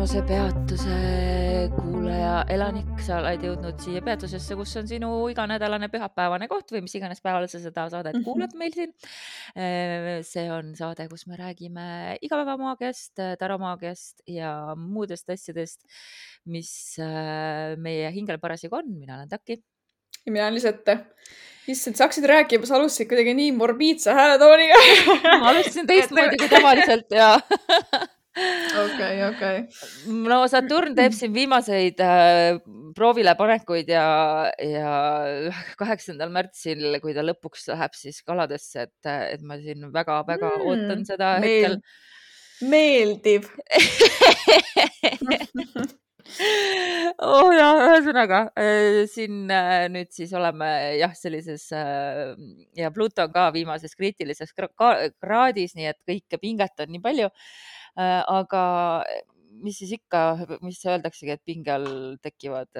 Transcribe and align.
kosmosepeatuse 0.00 0.94
kuulaja, 1.76 2.38
elanik, 2.48 3.02
sa 3.04 3.18
oled 3.20 3.42
jõudnud 3.44 3.82
siia 3.84 4.00
peatusesse, 4.00 4.54
kus 4.56 4.70
on 4.80 4.86
sinu 4.88 5.08
iganädalane 5.28 5.90
pühapäevane 5.92 6.46
koht 6.48 6.70
või 6.72 6.80
mis 6.86 6.94
iganes 6.96 7.18
päeval 7.20 7.44
sa 7.52 7.58
seda 7.60 7.84
saadet 7.92 8.14
Mhm. 8.16 8.22
kuulad 8.24 8.54
meil 8.56 8.72
siin. 8.72 8.94
see 10.24 10.46
on 10.50 10.72
saade, 10.74 11.04
kus 11.10 11.26
me 11.28 11.36
räägime 11.36 12.16
igapäevamaagiast, 12.24 13.20
taromaagiast 13.38 14.22
ja 14.26 14.72
muudest 14.74 15.28
asjadest, 15.28 15.84
mis 16.46 16.96
äh, 16.98 17.76
meie 17.76 18.08
hingel 18.10 18.38
parasjagu 18.38 18.76
on. 18.80 18.88
mina 18.98 19.16
olen 19.18 19.28
Taki. 19.28 19.52
ja 20.24 20.32
mina 20.32 20.44
olen 20.46 20.54
Lisette. 20.54 20.96
issand, 21.68 21.96
sa 21.96 22.04
hakkasid 22.04 22.24
rääkima, 22.24 22.64
sa 22.64 22.76
alustasid 22.76 23.06
kuidagi 23.08 23.34
nii 23.34 23.52
morbiidse 23.52 24.14
hääletooniga. 24.16 24.80
ma 25.44 25.50
alustasin 25.52 25.86
teistmoodi 25.86 26.40
kui 26.40 26.48
tavaliselt 26.48 27.10
ja 27.12 27.36
okei, 28.84 29.16
okei. 29.26 29.56
no 30.28 30.38
Saturn 30.50 30.94
teeb 30.98 31.14
siin 31.16 31.32
viimaseid 31.34 31.98
äh, 32.04 32.60
proovile 32.96 33.34
panekuid 33.38 33.88
ja, 33.90 34.04
ja 34.62 34.92
kaheksandal 35.80 36.30
märtsil, 36.34 37.00
kui 37.02 37.12
ta 37.16 37.22
lõpuks 37.26 37.68
läheb 37.72 37.92
siis 37.98 38.22
kaladesse, 38.26 38.86
et, 38.86 39.10
et 39.36 39.42
ma 39.42 39.54
siin 39.62 39.90
väga-väga 39.94 40.48
mm, 40.56 40.62
ootan 40.68 41.00
seda 41.08 41.28
meel, 41.42 41.80
hetkel 41.80 42.08
meeldiv 42.60 43.48
oh 47.24 47.50
ja 47.54 47.68
ühesõnaga 47.86 48.40
äh, 48.58 49.02
siin 49.10 49.50
äh, 49.52 49.86
nüüd 49.92 50.10
siis 50.14 50.32
oleme 50.36 50.68
jah, 51.00 51.14
sellises 51.16 51.68
äh, 51.76 52.32
ja 52.78 52.90
Pluto 52.94 53.26
on 53.26 53.34
ka 53.34 53.48
viimases 53.54 53.96
kriitilises 53.98 54.54
kraadis, 54.54 55.76
nii 55.78 55.90
et 55.90 56.00
kõike 56.08 56.40
pinget 56.42 56.84
on 56.84 56.92
nii 56.94 57.04
palju. 57.04 57.30
Aga 57.96 58.62
mis 59.60 59.76
siis 59.80 59.90
ikka, 59.96 60.20
mis 60.64 60.78
öeldaksegi, 60.88 61.34
et 61.34 61.42
pinge 61.44 61.72
all 61.74 62.16
tekivad 62.24 62.70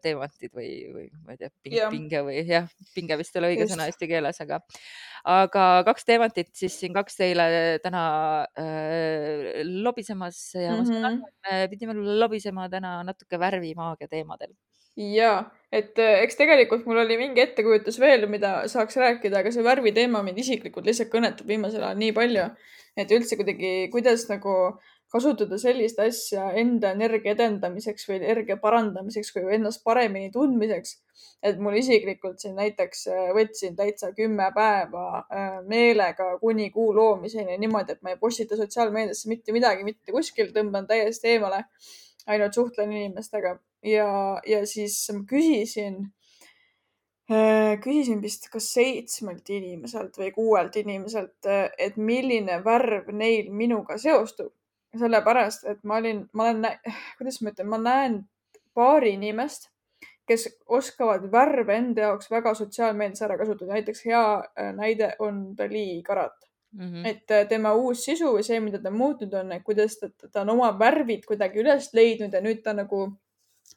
teemantid 0.00 0.54
või, 0.56 0.70
või 0.94 1.04
ma 1.26 1.34
ei 1.34 1.40
tea, 1.42 1.50
pinge, 1.64 1.88
pinge 1.92 2.22
või 2.24 2.38
jah, 2.48 2.70
pinge 2.96 3.18
vist 3.20 3.36
ei 3.36 3.42
ole 3.42 3.50
õige 3.52 3.66
Just. 3.66 3.74
sõna 3.74 3.88
eesti 3.90 4.08
keeles, 4.10 4.40
aga, 4.44 4.60
aga 5.34 5.66
kaks 5.90 6.08
teemantit 6.08 6.52
siis 6.56 6.78
siin 6.80 6.96
kaks 6.96 7.20
teile 7.20 7.46
täna 7.84 8.04
äh, 8.56 9.60
lobisemas 9.84 10.40
ja 10.56 10.72
mm 10.78 10.88
-hmm. 10.88 11.04
ma 11.04 11.12
me 11.50 11.68
pidime 11.74 11.96
lobisema 12.22 12.68
täna 12.72 13.00
natuke 13.04 13.40
värvimaagia 13.40 14.08
teemadel 14.08 14.54
ja, 14.96 15.32
et 15.72 15.98
eks 15.98 16.38
tegelikult 16.38 16.86
mul 16.88 17.02
oli 17.04 17.16
mingi 17.20 17.42
ettekujutus 17.44 18.00
veel, 18.00 18.26
mida 18.30 18.68
saaks 18.70 18.96
rääkida, 19.00 19.40
aga 19.40 19.52
see 19.54 19.64
värviteema 19.64 20.22
mind 20.26 20.40
isiklikult 20.42 20.86
lihtsalt 20.88 21.12
kõnetab 21.12 21.48
viimasel 21.48 21.84
ajal 21.84 22.00
nii 22.00 22.12
palju, 22.16 22.46
et 23.00 23.12
üldse 23.16 23.36
kuidagi, 23.38 23.88
kuidas 23.92 24.26
nagu 24.30 24.54
kasutada 25.10 25.58
sellist 25.58 25.98
asja 26.02 26.50
enda 26.60 26.92
energia 26.94 27.34
edendamiseks 27.34 28.06
või 28.08 28.20
energia 28.20 28.56
parandamiseks 28.62 29.32
või 29.36 29.56
ennast 29.56 29.82
paremini 29.84 30.30
tundmiseks. 30.34 30.98
et 31.42 31.58
mul 31.58 31.74
isiklikult 31.80 32.38
siin 32.40 32.54
näiteks 32.56 33.06
võtsin 33.36 33.76
täitsa 33.76 34.12
kümme 34.16 34.50
päeva 34.54 35.24
meelega 35.66 36.38
kuni 36.40 36.70
kuu 36.70 36.94
loomiseni 36.94 37.58
niimoodi, 37.58 37.92
et 37.92 38.02
ma 38.02 38.14
ei 38.14 38.20
postita 38.20 38.56
sotsiaalmeediasse 38.56 39.28
mitte 39.28 39.52
midagi, 39.52 39.84
mitte 39.84 40.12
kuskil, 40.12 40.52
tõmban 40.54 40.86
täiesti 40.86 41.34
eemale. 41.34 41.64
ainult 42.26 42.54
suhtlen 42.54 42.92
inimestega 42.92 43.58
ja, 43.82 44.40
ja 44.46 44.66
siis 44.66 45.08
küsisin 45.28 46.04
küsisin 47.30 48.18
vist 48.22 48.48
kas 48.50 48.72
seitsmelt 48.74 49.50
inimeselt 49.54 50.16
või 50.18 50.32
kuuelt 50.34 50.76
inimeselt, 50.80 51.46
et 51.78 51.96
milline 51.96 52.56
värv 52.64 53.12
neil 53.14 53.52
minuga 53.54 53.98
seostub 54.02 54.50
sellepärast, 54.98 55.66
et 55.70 55.82
ma 55.84 55.98
olin, 56.00 56.24
ma 56.34 56.50
olen, 56.50 56.66
kuidas 57.18 57.40
ma 57.42 57.52
ütlen, 57.52 57.70
ma 57.70 57.78
näen 57.82 58.18
paari 58.74 59.14
inimest, 59.16 59.70
kes 60.30 60.46
oskavad 60.70 61.26
värve 61.32 61.74
enda 61.74 62.06
jaoks 62.06 62.30
väga 62.30 62.54
sotsiaalmeedias 62.54 63.22
ära 63.26 63.38
kasutada. 63.38 63.72
näiteks 63.72 64.04
hea 64.06 64.22
äh, 64.38 64.70
näide 64.76 65.14
on 65.18 65.56
Dali 65.58 66.02
Karat 66.06 66.36
mm. 66.72 66.84
-hmm. 66.84 67.06
et 67.06 67.30
äh, 67.30 67.48
tema 67.48 67.74
uus 67.74 68.04
sisu 68.04 68.36
või 68.36 68.44
see, 68.46 68.60
mida 68.60 68.78
ta 68.78 68.90
muutnud 68.90 69.34
on, 69.34 69.52
et 69.52 69.64
kuidas 69.64 69.98
ta, 69.98 70.08
ta 70.32 70.40
on 70.40 70.50
oma 70.50 70.78
värvid 70.78 71.26
kuidagi 71.26 71.58
üles 71.60 71.90
leidnud 71.94 72.32
ja 72.32 72.40
nüüd 72.40 72.62
ta 72.62 72.72
nagu 72.72 73.08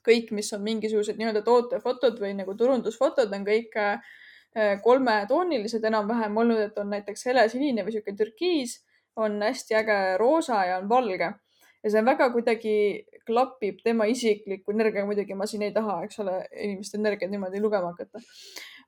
kõik, 0.06 0.31
mis 0.36 0.52
on 0.56 0.64
mingisugused 0.66 1.20
nii-öelda 1.20 1.44
tootefotod 1.46 2.20
või 2.22 2.34
nagu 2.38 2.56
turundusfotod 2.58 3.34
on 3.34 3.46
kõik 3.48 3.78
äh, 3.80 4.02
kolmetoonilised 4.84 5.86
enam-vähem 5.90 6.38
olnud, 6.38 6.59
et 6.68 6.78
on 6.78 6.92
näiteks 6.94 7.26
helesinine 7.30 7.86
või 7.86 7.96
sihuke 7.96 8.16
türkiis 8.18 8.81
on 9.16 9.42
hästi 9.42 9.78
äge 9.78 9.98
roosa 10.18 10.64
ja 10.66 10.78
on 10.81 10.90
valge 10.90 11.34
ja 11.84 11.92
see 11.92 12.04
väga 12.06 12.30
kuidagi 12.34 12.76
klapib 13.28 13.81
tema 13.84 14.08
isikliku 14.09 14.74
energiaga. 14.74 15.06
muidugi 15.08 15.36
ma 15.36 15.48
siin 15.48 15.66
ei 15.68 15.74
taha, 15.76 16.02
eks 16.08 16.20
ole, 16.24 16.40
inimeste 16.56 16.98
energiat 17.00 17.31
niimoodi 17.31 17.62
lugema 17.62 17.92
hakata. 17.92 18.22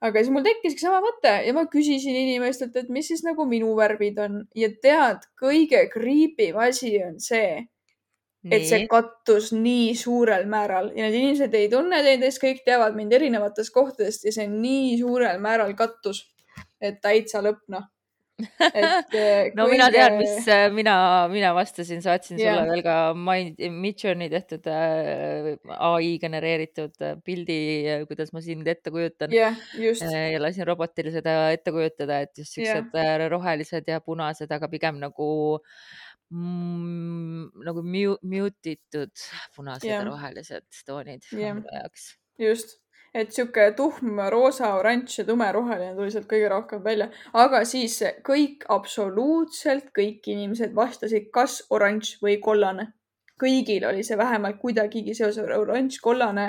aga 0.01 0.19
siis 0.19 0.31
mul 0.33 0.45
tekkiski 0.47 0.83
sama 0.83 1.01
mõte 1.03 1.33
ja 1.45 1.53
ma 1.55 1.65
küsisin 1.71 2.15
inimestelt, 2.23 2.75
et 2.75 2.89
mis 2.89 3.07
siis 3.11 3.23
nagu 3.27 3.45
minu 3.49 3.75
värvid 3.77 4.19
on 4.25 4.41
ja 4.55 4.69
tead, 4.81 5.27
kõige 5.41 5.85
kriipim 5.91 6.59
asi 6.59 6.97
on 7.03 7.19
see, 7.19 7.65
et 8.51 8.67
see 8.69 8.85
kattus 8.91 9.51
nii 9.55 9.95
suurel 9.97 10.45
määral 10.49 10.91
ja 10.93 11.07
need 11.07 11.17
inimesed 11.21 11.57
ei 11.57 11.69
tunne 11.71 12.03
teineteist, 12.05 12.41
kõik 12.43 12.61
teavad 12.67 12.97
mind 12.97 13.13
erinevatest 13.17 13.73
kohtadest 13.73 14.27
ja 14.27 14.35
see 14.35 14.47
nii 14.51 14.95
suurel 15.01 15.41
määral 15.41 15.73
kattus, 15.77 16.25
et 16.81 17.01
täitsa 17.03 17.41
lõpp 17.45 17.65
noh 17.73 17.89
et 18.35 19.13
no 19.57 19.67
mina 19.71 19.87
tean, 19.93 20.17
mis 20.19 20.47
mina, 20.75 20.95
mina 21.31 21.53
vastasin, 21.55 22.01
saatsin 22.03 22.39
yeah. 22.39 22.57
sulle 22.57 22.73
veel 22.73 22.83
ka 22.83 22.95
Midjourney 23.71 24.27
tehtud 24.31 24.67
äh, 24.67 25.53
ai 25.87 26.15
genereeritud 26.19 26.99
äh, 26.99 27.15
pildi, 27.23 27.59
kuidas 28.09 28.33
ma 28.35 28.43
sind 28.43 28.67
ette 28.67 28.91
kujutan 28.91 29.31
yeah,. 29.33 29.55
ja 29.79 30.41
lasin 30.43 30.67
robotil 30.67 31.13
seda 31.15 31.37
ette 31.55 31.71
kujutada, 31.75 32.19
et 32.25 32.35
just 32.35 32.57
siuksed 32.57 32.91
yeah. 32.91 33.23
rohelised 33.31 33.87
ja 33.87 34.01
punased, 34.03 34.51
aga 34.51 34.69
pigem 34.71 34.99
nagu 34.99 35.29
mm, 36.33 37.51
nagu 37.65 37.83
mute 37.85 38.75
itud 38.77 39.27
punased 39.55 39.87
yeah. 39.87 40.01
ja 40.01 40.07
rohelised 40.09 40.81
toonid 40.87 41.27
yeah. 41.33 41.55
minu 41.57 41.69
jaoks. 41.73 42.15
just 42.41 42.79
et 43.15 43.31
sihuke 43.31 43.69
tuhm 43.77 44.19
roosa, 44.31 44.73
oranž 44.75 45.19
ja 45.21 45.25
tumeroheline 45.27 45.95
tuli 45.95 46.11
sealt 46.11 46.27
kõige 46.31 46.49
rohkem 46.51 46.83
välja, 46.83 47.07
aga 47.33 47.61
siis 47.67 48.01
kõik, 48.27 48.65
absoluutselt 48.75 49.91
kõik 49.95 50.27
inimesed 50.33 50.75
vastasid 50.75 51.29
kas 51.33 51.61
oranž 51.71 52.17
või 52.23 52.39
kollane. 52.43 52.91
kõigil 53.35 53.83
oli 53.83 54.03
see 54.07 54.15
vähemalt 54.15 54.61
kuidagigi 54.61 55.11
seoses 55.15 55.43
oranž, 55.43 55.97
kollane, 55.99 56.45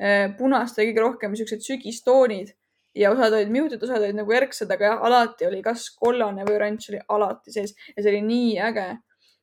eh, 0.00 0.30
punast 0.38 0.78
oli 0.78 0.88
kõige 0.88 1.02
rohkem 1.04 1.34
siuksed 1.36 1.60
sügistoonid 1.64 2.54
ja 2.96 3.10
osad 3.12 3.32
olid 3.36 3.52
muted, 3.52 3.82
osad 3.82 4.00
olid 4.00 4.16
nagu 4.16 4.32
erksad, 4.32 4.70
aga 4.72 4.84
jah, 4.84 5.02
alati 5.04 5.46
oli 5.46 5.60
kas 5.62 5.90
kollane 5.96 6.44
või 6.48 6.56
oranž 6.56 6.88
oli 6.92 7.00
alati 7.08 7.52
sees 7.52 7.74
ja 7.96 8.02
see 8.02 8.12
oli 8.12 8.22
nii 8.28 8.58
äge 8.70 8.88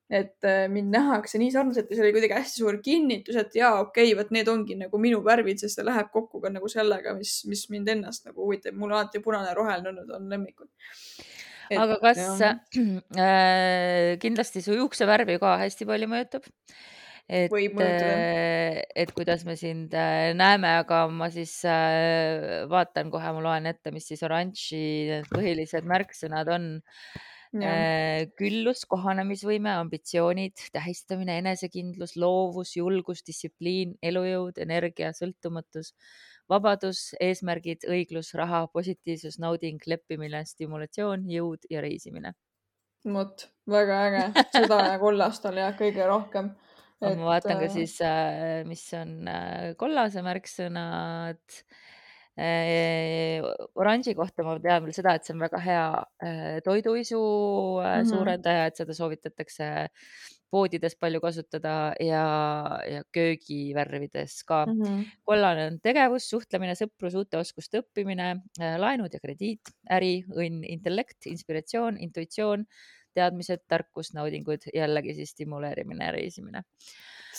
et 0.07 0.48
äh, 0.48 0.65
mind 0.71 0.94
nähakse 0.95 1.39
nii 1.39 1.51
sarnaselt 1.51 1.89
ja 1.92 1.98
see 1.98 2.06
oli 2.06 2.13
kuidagi 2.15 2.38
hästi 2.38 2.62
suur 2.62 2.80
kinnitus, 2.83 3.36
et 3.42 3.56
jaa, 3.59 3.74
okei 3.83 4.12
okay,, 4.13 4.15
vot 4.19 4.31
need 4.36 4.48
ongi 4.51 4.77
nagu 4.80 5.01
minu 5.04 5.19
värvid, 5.25 5.59
sest 5.59 5.80
see 5.80 5.88
läheb 5.88 6.12
kokku 6.13 6.39
ka 6.44 6.51
nagu 6.54 6.69
sellega, 6.71 7.15
mis, 7.18 7.42
mis 7.51 7.65
mind 7.74 7.92
ennast 7.98 8.30
nagu 8.30 8.45
huvitab. 8.45 8.77
mul 8.80 8.95
alati 8.95 9.19
punane 9.24 9.51
ja 9.51 9.57
roheline 9.57 9.92
olnud 9.92 10.13
on 10.15 10.30
lemmikud. 10.31 10.69
aga 11.75 12.00
kas 12.00 12.24
äh, 12.39 14.15
kindlasti 14.24 14.63
su 14.63 14.77
juuksevärvi 14.80 15.39
ka 15.44 15.57
hästi 15.65 15.89
palju 15.89 16.12
mõjutab? 16.15 16.48
et, 17.27 17.51
äh, 17.51 18.81
et 18.95 19.09
kuidas 19.12 19.44
me 19.44 19.57
sind 19.59 19.92
äh, 19.92 20.31
näeme, 20.39 20.77
aga 20.86 21.04
ma 21.12 21.27
siis 21.27 21.59
äh, 21.68 22.63
vaatan 22.71 23.12
kohe, 23.12 23.33
ma 23.36 23.44
loen 23.44 23.68
ette, 23.75 23.92
mis 23.92 24.07
siis 24.07 24.24
oranži 24.24 25.19
põhilised 25.33 25.83
märksõnad 25.83 26.56
on 26.56 26.77
Äh, 26.77 27.36
küllus, 28.40 28.84
kohanemisvõime, 28.90 29.72
ambitsioonid, 29.82 30.68
tähistamine, 30.76 31.38
enesekindlus, 31.42 32.16
loovus, 32.20 32.76
julgus, 32.78 33.24
distsipliin, 33.28 33.96
elujõud, 34.04 34.60
energia, 34.64 35.14
sõltumatus, 35.16 35.94
vabadus, 36.52 37.14
eesmärgid, 37.24 37.88
õiglus, 37.90 38.34
raha, 38.38 38.66
positiivsus, 38.74 39.40
nauding, 39.44 39.82
leppimine, 39.88 40.44
stimulatsioon, 40.46 41.28
jõud 41.32 41.68
ja 41.72 41.84
reisimine. 41.86 42.34
vot, 43.08 43.48
väga 43.72 43.98
äge, 44.08 44.24
seda 44.52 44.80
ja 44.92 44.96
kollast 45.00 45.46
oli 45.48 45.64
jah 45.64 45.76
kõige 45.80 46.08
rohkem. 46.08 46.56
Et... 46.98 47.14
ma 47.14 47.36
vaatan 47.36 47.60
ka 47.62 47.68
äh, 47.68 47.72
siis, 47.72 48.00
äh, 48.02 48.64
mis 48.68 48.82
on 48.98 49.30
kollase 49.78 50.24
märksõnad 50.26 51.38
Äh, 51.46 51.97
oranži 52.38 54.13
kohta 54.18 54.45
ma 54.45 54.57
tean 54.62 54.84
veel 54.86 54.94
seda, 54.94 55.16
et 55.18 55.25
see 55.25 55.34
on 55.34 55.42
väga 55.42 55.62
hea 55.63 55.86
äh, 56.22 56.60
toiduisu 56.66 57.18
mm 57.18 57.88
-hmm. 57.88 58.10
suurendaja, 58.12 58.68
et 58.68 58.75
seda 58.78 58.94
soovitatakse 58.94 59.89
poodides 60.51 60.95
palju 60.95 61.19
kasutada 61.19 61.94
ja, 62.00 62.25
ja 62.88 63.01
köögivärvides 63.12 64.44
ka 64.44 64.66
mm. 64.66 64.81
-hmm. 64.81 65.04
kollane 65.24 65.66
on 65.68 65.80
tegevus, 65.80 66.30
suhtlemine, 66.30 66.75
sõprus, 66.75 67.18
uute 67.18 67.38
oskuste 67.38 67.81
õppimine, 67.81 68.30
laenud 68.78 69.13
ja 69.13 69.19
krediit, 69.19 69.74
äri, 69.92 70.24
õnn, 70.30 70.63
intellekt, 70.63 71.25
inspiratsioon, 71.25 71.98
intuitsioon, 72.00 72.66
teadmised, 73.13 73.66
tarkus, 73.68 74.13
naudingud, 74.13 74.69
jällegi 74.74 75.13
siis 75.13 75.30
stimuleerimine 75.30 76.06
ja 76.06 76.12
reisimine 76.12 76.63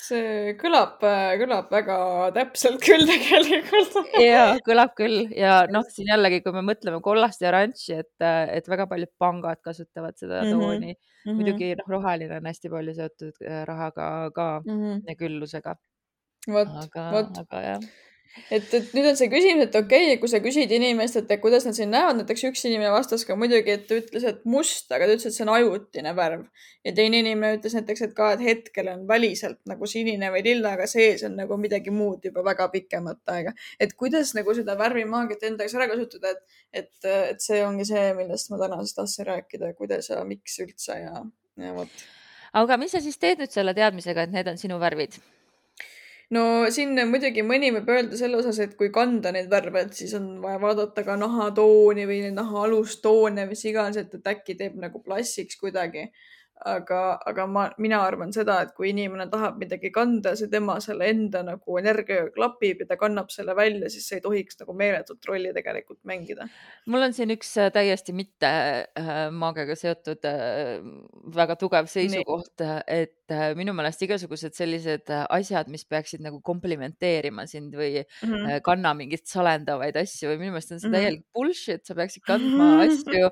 see 0.01 0.55
kõlab, 0.61 1.03
kõlab 1.41 1.71
väga 1.73 1.99
täpselt 2.37 2.81
küll 2.85 3.07
tegelikult 3.09 3.99
ja 4.23 4.47
kõlab 4.67 4.95
küll 4.99 5.29
ja 5.37 5.61
noh, 5.73 5.87
siin 5.93 6.11
jällegi, 6.13 6.41
kui 6.45 6.57
me 6.57 6.65
mõtleme 6.71 7.03
kollast 7.05 7.45
ja 7.45 7.53
oranži, 7.53 8.01
et, 8.03 8.15
et 8.25 8.71
väga 8.71 8.89
paljud 8.91 9.13
pangad 9.21 9.63
kasutavad 9.65 10.19
seda 10.21 10.43
mhm, 10.45 10.55
tooni 10.55 10.93
mm. 10.95 10.99
-hmm. 10.99 11.39
muidugi 11.39 11.73
noh, 11.79 11.93
roheline 11.95 12.41
on 12.41 12.51
hästi 12.51 12.73
palju 12.75 12.97
seotud 12.99 13.47
äh, 13.47 13.63
rahaga 13.69 14.09
ka 14.35 14.51
mm 14.65 14.83
-hmm. 14.83 15.01
ja 15.09 15.17
küllusega. 15.17 15.77
vot, 16.49 16.69
vot. 16.95 17.43
aga 17.45 17.65
jah 17.67 17.89
et, 18.51 18.69
et 18.75 18.93
nüüd 18.95 19.07
on 19.11 19.17
see 19.19 19.29
küsimus, 19.33 19.69
et 19.69 19.77
okei 19.79 20.07
okay,, 20.07 20.19
kui 20.21 20.31
sa 20.31 20.41
küsid 20.45 20.73
inimestelt, 20.75 21.31
et 21.33 21.41
kuidas 21.43 21.67
nad 21.69 21.77
sind 21.77 21.93
näevad, 21.95 22.21
näiteks 22.21 22.45
üks 22.51 22.65
inimene 22.69 22.91
vastas 22.95 23.25
ka 23.29 23.37
muidugi, 23.39 23.75
et 23.75 23.87
ta 23.89 23.99
ütles, 23.99 24.25
et 24.29 24.43
must, 24.49 24.91
aga 24.93 25.09
ta 25.09 25.17
ütles, 25.17 25.29
et 25.31 25.37
see 25.37 25.45
on 25.47 25.53
ajutine 25.55 26.15
värv. 26.17 26.45
ja 26.87 26.93
teine 26.97 27.21
inimene 27.23 27.59
ütles 27.59 27.75
näiteks, 27.77 28.03
et 28.07 28.15
ka, 28.17 28.31
et 28.37 28.45
hetkel 28.45 28.91
on 28.93 29.07
väliselt 29.09 29.59
nagu 29.69 29.89
sinine 29.91 30.31
või 30.35 30.45
lilla, 30.47 30.75
aga 30.79 30.87
sees 30.91 31.25
on 31.27 31.35
nagu 31.39 31.59
midagi 31.61 31.93
muud 31.95 32.25
juba 32.25 32.45
väga 32.47 32.69
pikemat 32.75 33.35
aega. 33.35 33.55
et 33.81 33.97
kuidas 33.99 34.35
nagu 34.39 34.55
seda 34.57 34.77
värvimaagiat 34.79 35.49
enda 35.51 35.67
jaoks 35.67 35.79
ära 35.79 35.89
kasutada, 35.93 36.35
et, 36.37 36.61
et, 36.85 36.93
et 37.33 37.43
see 37.45 37.65
ongi 37.67 37.89
see, 37.89 38.13
millest 38.19 38.53
ma 38.53 38.61
täna 38.63 38.83
siis 38.85 38.97
tahtsin 38.99 39.29
rääkida, 39.33 39.73
kuidas 39.79 40.13
ja 40.13 40.23
miks 40.29 40.61
üldse 40.65 41.01
ja, 41.03 41.25
ja 41.65 41.75
vot. 41.77 42.07
aga 42.63 42.79
mis 42.81 42.95
sa 42.95 43.03
siis 43.05 43.19
teed 43.19 43.43
nüüd 43.43 43.53
selle 43.55 43.75
teadmisega, 43.77 44.29
et 44.29 44.39
need 44.39 44.55
on 44.55 44.61
sinu 44.61 44.81
värvid? 44.81 45.19
No 46.35 46.43
siin 46.75 46.95
muidugi 47.11 47.45
mõni 47.47 47.71
võib 47.77 47.89
öelda 47.95 48.19
selle 48.21 48.39
osas, 48.41 48.59
et 48.65 48.75
kui 48.81 48.91
kanda 48.95 49.33
neid 49.35 49.49
värve, 49.53 49.85
et 49.87 49.95
siis 50.01 50.15
on 50.19 50.29
vaja 50.45 50.61
vaadata 50.63 51.05
ka 51.07 51.17
nahatooni 51.21 52.07
või 52.11 52.21
naha 52.37 52.65
alustoone, 52.67 53.47
mis 53.51 53.65
iganes, 53.71 53.97
et 53.97 54.33
äkki 54.35 54.59
teeb 54.59 54.77
nagu 54.81 55.03
plassiks 55.05 55.61
kuidagi 55.61 56.09
aga, 56.67 57.19
aga 57.27 57.47
ma, 57.47 57.65
mina 57.81 58.01
arvan 58.03 58.33
seda, 58.35 58.59
et 58.65 58.73
kui 58.77 58.91
inimene 58.93 59.29
tahab 59.31 59.59
midagi 59.61 59.91
kanda, 59.95 60.35
see 60.39 60.51
tema 60.51 60.79
selle 60.83 61.09
enda 61.11 61.43
nagu 61.47 61.79
energiaga 61.81 62.33
klapib 62.35 62.83
ja 62.83 62.89
ta 62.91 62.99
kannab 63.01 63.31
selle 63.35 63.55
välja, 63.59 63.91
siis 63.93 64.09
see 64.09 64.19
ei 64.19 64.25
tohiks 64.25 64.59
nagu 64.63 64.75
meeletut 64.79 65.29
rolli 65.29 65.53
tegelikult 65.55 66.01
mängida. 66.09 66.49
mul 66.87 67.07
on 67.07 67.15
siin 67.17 67.33
üks 67.35 67.53
äh, 67.61 67.71
täiesti 67.75 68.15
mitte 68.17 68.49
äh, 68.49 69.13
maagiaga 69.35 69.77
seotud 69.79 70.27
äh, 70.29 70.79
väga 71.35 71.59
tugev 71.61 71.89
seisukoht, 71.91 72.65
et 72.87 73.15
minu 73.59 73.75
meelest 73.77 74.03
igasugused 74.07 74.57
sellised 74.57 75.11
asjad, 75.29 75.69
mis 75.69 75.85
peaksid 75.85 76.23
nagu 76.25 76.41
komplimenteerima 76.45 77.45
sind 77.47 77.75
või 77.77 78.01
mm 78.01 78.31
-hmm. 78.33 78.63
kanna 78.65 78.95
mingeid 78.97 79.27
salendavaid 79.29 79.99
asju 80.01 80.31
või 80.33 80.39
minu 80.41 80.55
meelest 80.55 80.73
on 80.73 80.81
see 80.81 80.89
mhm. 80.89 80.97
täielik 80.97 81.25
bullshit, 81.35 81.85
sa 81.85 81.95
peaksid 81.99 82.25
kandma 82.25 82.71
asju, 82.87 83.29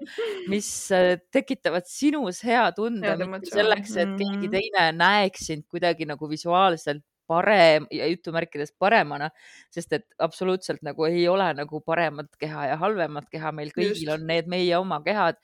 mis 0.53 0.69
tekitavad 1.33 1.89
sinus 1.89 2.43
hea 2.45 2.69
tunde 2.77 3.16
selleks, 3.51 3.97
et 3.97 4.15
keegi 4.17 4.49
mm-hmm. 4.49 4.57
teine 4.57 4.89
näeks 4.97 5.47
sind 5.51 5.67
kuidagi 5.71 6.09
nagu 6.09 6.29
visuaalselt 6.31 7.05
parem 7.27 7.89
ja 7.91 8.07
jutumärkides 8.07 8.73
paremana, 8.79 9.31
sest 9.75 9.97
et 9.99 10.07
absoluutselt 10.23 10.85
nagu 10.87 11.09
ei 11.09 11.27
ole 11.29 11.49
nagu 11.59 11.81
paremat 11.83 12.31
keha 12.39 12.69
ja 12.71 12.77
halvemat 12.83 13.27
keha, 13.33 13.53
meil 13.53 13.73
kõigil 13.75 14.07
Just. 14.07 14.15
on 14.15 14.29
need 14.31 14.51
meie 14.51 14.77
oma 14.79 15.01
kehad 15.05 15.41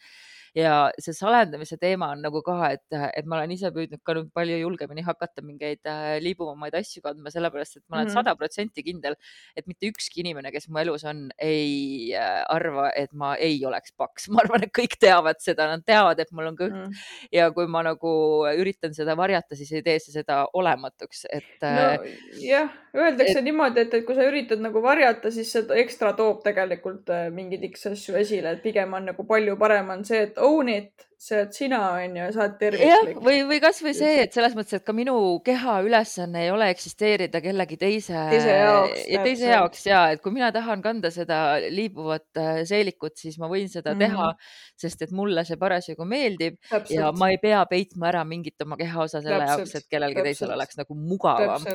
ja 0.57 0.91
see 1.01 1.15
salendamise 1.17 1.79
teema 1.81 2.11
on 2.13 2.21
nagu 2.25 2.43
ka, 2.45 2.57
et, 2.75 2.85
et 2.93 3.29
ma 3.29 3.39
olen 3.39 3.55
ise 3.55 3.71
püüdnud 3.73 4.03
ka 4.05 4.15
nüüd 4.19 4.29
palju 4.37 4.59
julgemini 4.61 5.05
hakata 5.07 5.45
mingeid 5.45 5.81
äh, 5.89 6.19
liibuvamaid 6.21 6.77
asju 6.77 7.01
kandma, 7.05 7.33
sellepärast 7.33 7.79
et 7.79 7.85
ma 7.87 7.99
olen 8.01 8.11
mhm. 8.11 8.17
sada 8.19 8.35
protsenti 8.37 8.85
kindel, 8.85 9.17
et 9.57 9.67
mitte 9.71 9.89
ükski 9.89 10.21
inimene, 10.21 10.53
kes 10.53 10.69
mu 10.69 10.83
elus 10.83 11.07
on, 11.09 11.25
ei 11.41 12.13
äh, 12.19 12.43
arva, 12.53 12.91
et 12.99 13.13
ma 13.17 13.33
ei 13.41 13.57
oleks 13.69 13.97
paks. 13.97 14.29
ma 14.33 14.45
arvan, 14.45 14.67
et 14.67 14.75
kõik 14.77 14.99
teavad 15.01 15.41
seda, 15.43 15.71
nad 15.73 15.85
teavad, 15.89 16.21
et 16.21 16.33
mul 16.37 16.51
on 16.53 16.59
kõht 16.59 16.77
mm. 16.77 17.01
ja 17.33 17.49
kui 17.57 17.71
ma 17.73 17.85
nagu 17.87 18.13
üritan 18.53 18.93
seda 18.97 19.17
varjata, 19.19 19.57
siis 19.57 19.73
ei 19.73 19.87
tee 19.87 19.97
see 20.05 20.13
seda 20.19 20.43
olematuks, 20.53 21.25
et 21.33 21.65
no,. 21.65 21.89
Äh, 21.97 22.13
jah, 22.45 22.69
öeldakse 22.93 23.39
et, 23.41 23.47
niimoodi, 23.49 23.87
et, 23.87 23.97
et 23.97 24.05
kui 24.05 24.17
sa 24.19 24.29
üritad 24.29 24.61
nagu 24.61 24.85
varjata, 24.85 25.33
siis 25.33 25.49
see 25.55 25.81
ekstra 25.81 26.13
toob 26.19 26.45
tegelikult 26.45 27.09
mingeid 27.33 27.65
X 27.73 27.89
asju 27.95 28.21
esile, 28.21 28.53
et 28.53 28.63
pigem 28.65 28.93
on 28.99 29.09
nagu 29.09 29.25
palju 29.29 29.57
parem 29.61 29.89
on 29.97 30.05
see, 30.05 30.21
et 30.29 30.42
own 30.43 30.69
it, 30.73 31.07
see 31.23 31.37
oled 31.39 31.53
sina, 31.55 31.79
onju, 32.03 32.25
sa 32.35 32.43
oled 32.43 32.57
tervislik. 32.59 33.19
või, 33.23 33.43
või 33.47 33.59
kasvõi 33.63 33.93
see, 33.95 34.25
et 34.25 34.35
selles 34.35 34.57
mõttes, 34.59 34.81
et 34.81 34.87
ka 34.87 34.95
minu 34.97 35.15
keha 35.47 35.77
ülesanne 35.87 36.43
ei 36.47 36.51
ole 36.51 36.69
eksisteerida 36.75 37.43
kellegi 37.45 37.79
teise, 37.81 38.25
teise 38.33 38.57
jaoks, 38.59 39.05
ja 39.13 39.23
teise 39.27 39.53
jaoks 39.53 39.87
ja 39.87 40.03
et 40.15 40.23
kui 40.25 40.35
mina 40.35 40.51
tahan 40.55 40.83
kanda 40.85 41.13
seda 41.15 41.41
liibuvat 41.63 42.43
äh, 42.43 42.63
seelikut, 42.69 43.15
siis 43.23 43.39
ma 43.43 43.51
võin 43.53 43.71
seda 43.71 43.95
mm 43.95 44.03
-hmm. 44.03 44.19
teha, 44.19 44.77
sest 44.85 45.07
et 45.07 45.15
mulle 45.15 45.47
see 45.49 45.61
parasjagu 45.61 46.07
meeldib 46.09 46.59
Täpselt. 46.69 46.97
ja 46.99 47.13
ma 47.15 47.31
ei 47.31 47.39
pea 47.43 47.63
peitma 47.71 48.11
ära 48.11 48.25
mingit 48.27 48.67
oma 48.67 48.81
kehaosa 48.81 49.23
selle 49.23 49.45
Täpselt. 49.47 49.59
jaoks, 49.59 49.77
et 49.79 49.91
kellelgi 49.91 50.19
Täpselt. 50.19 50.33
teisel 50.33 50.57
oleks 50.59 50.83
nagu 50.83 50.99
mugavam 50.99 51.71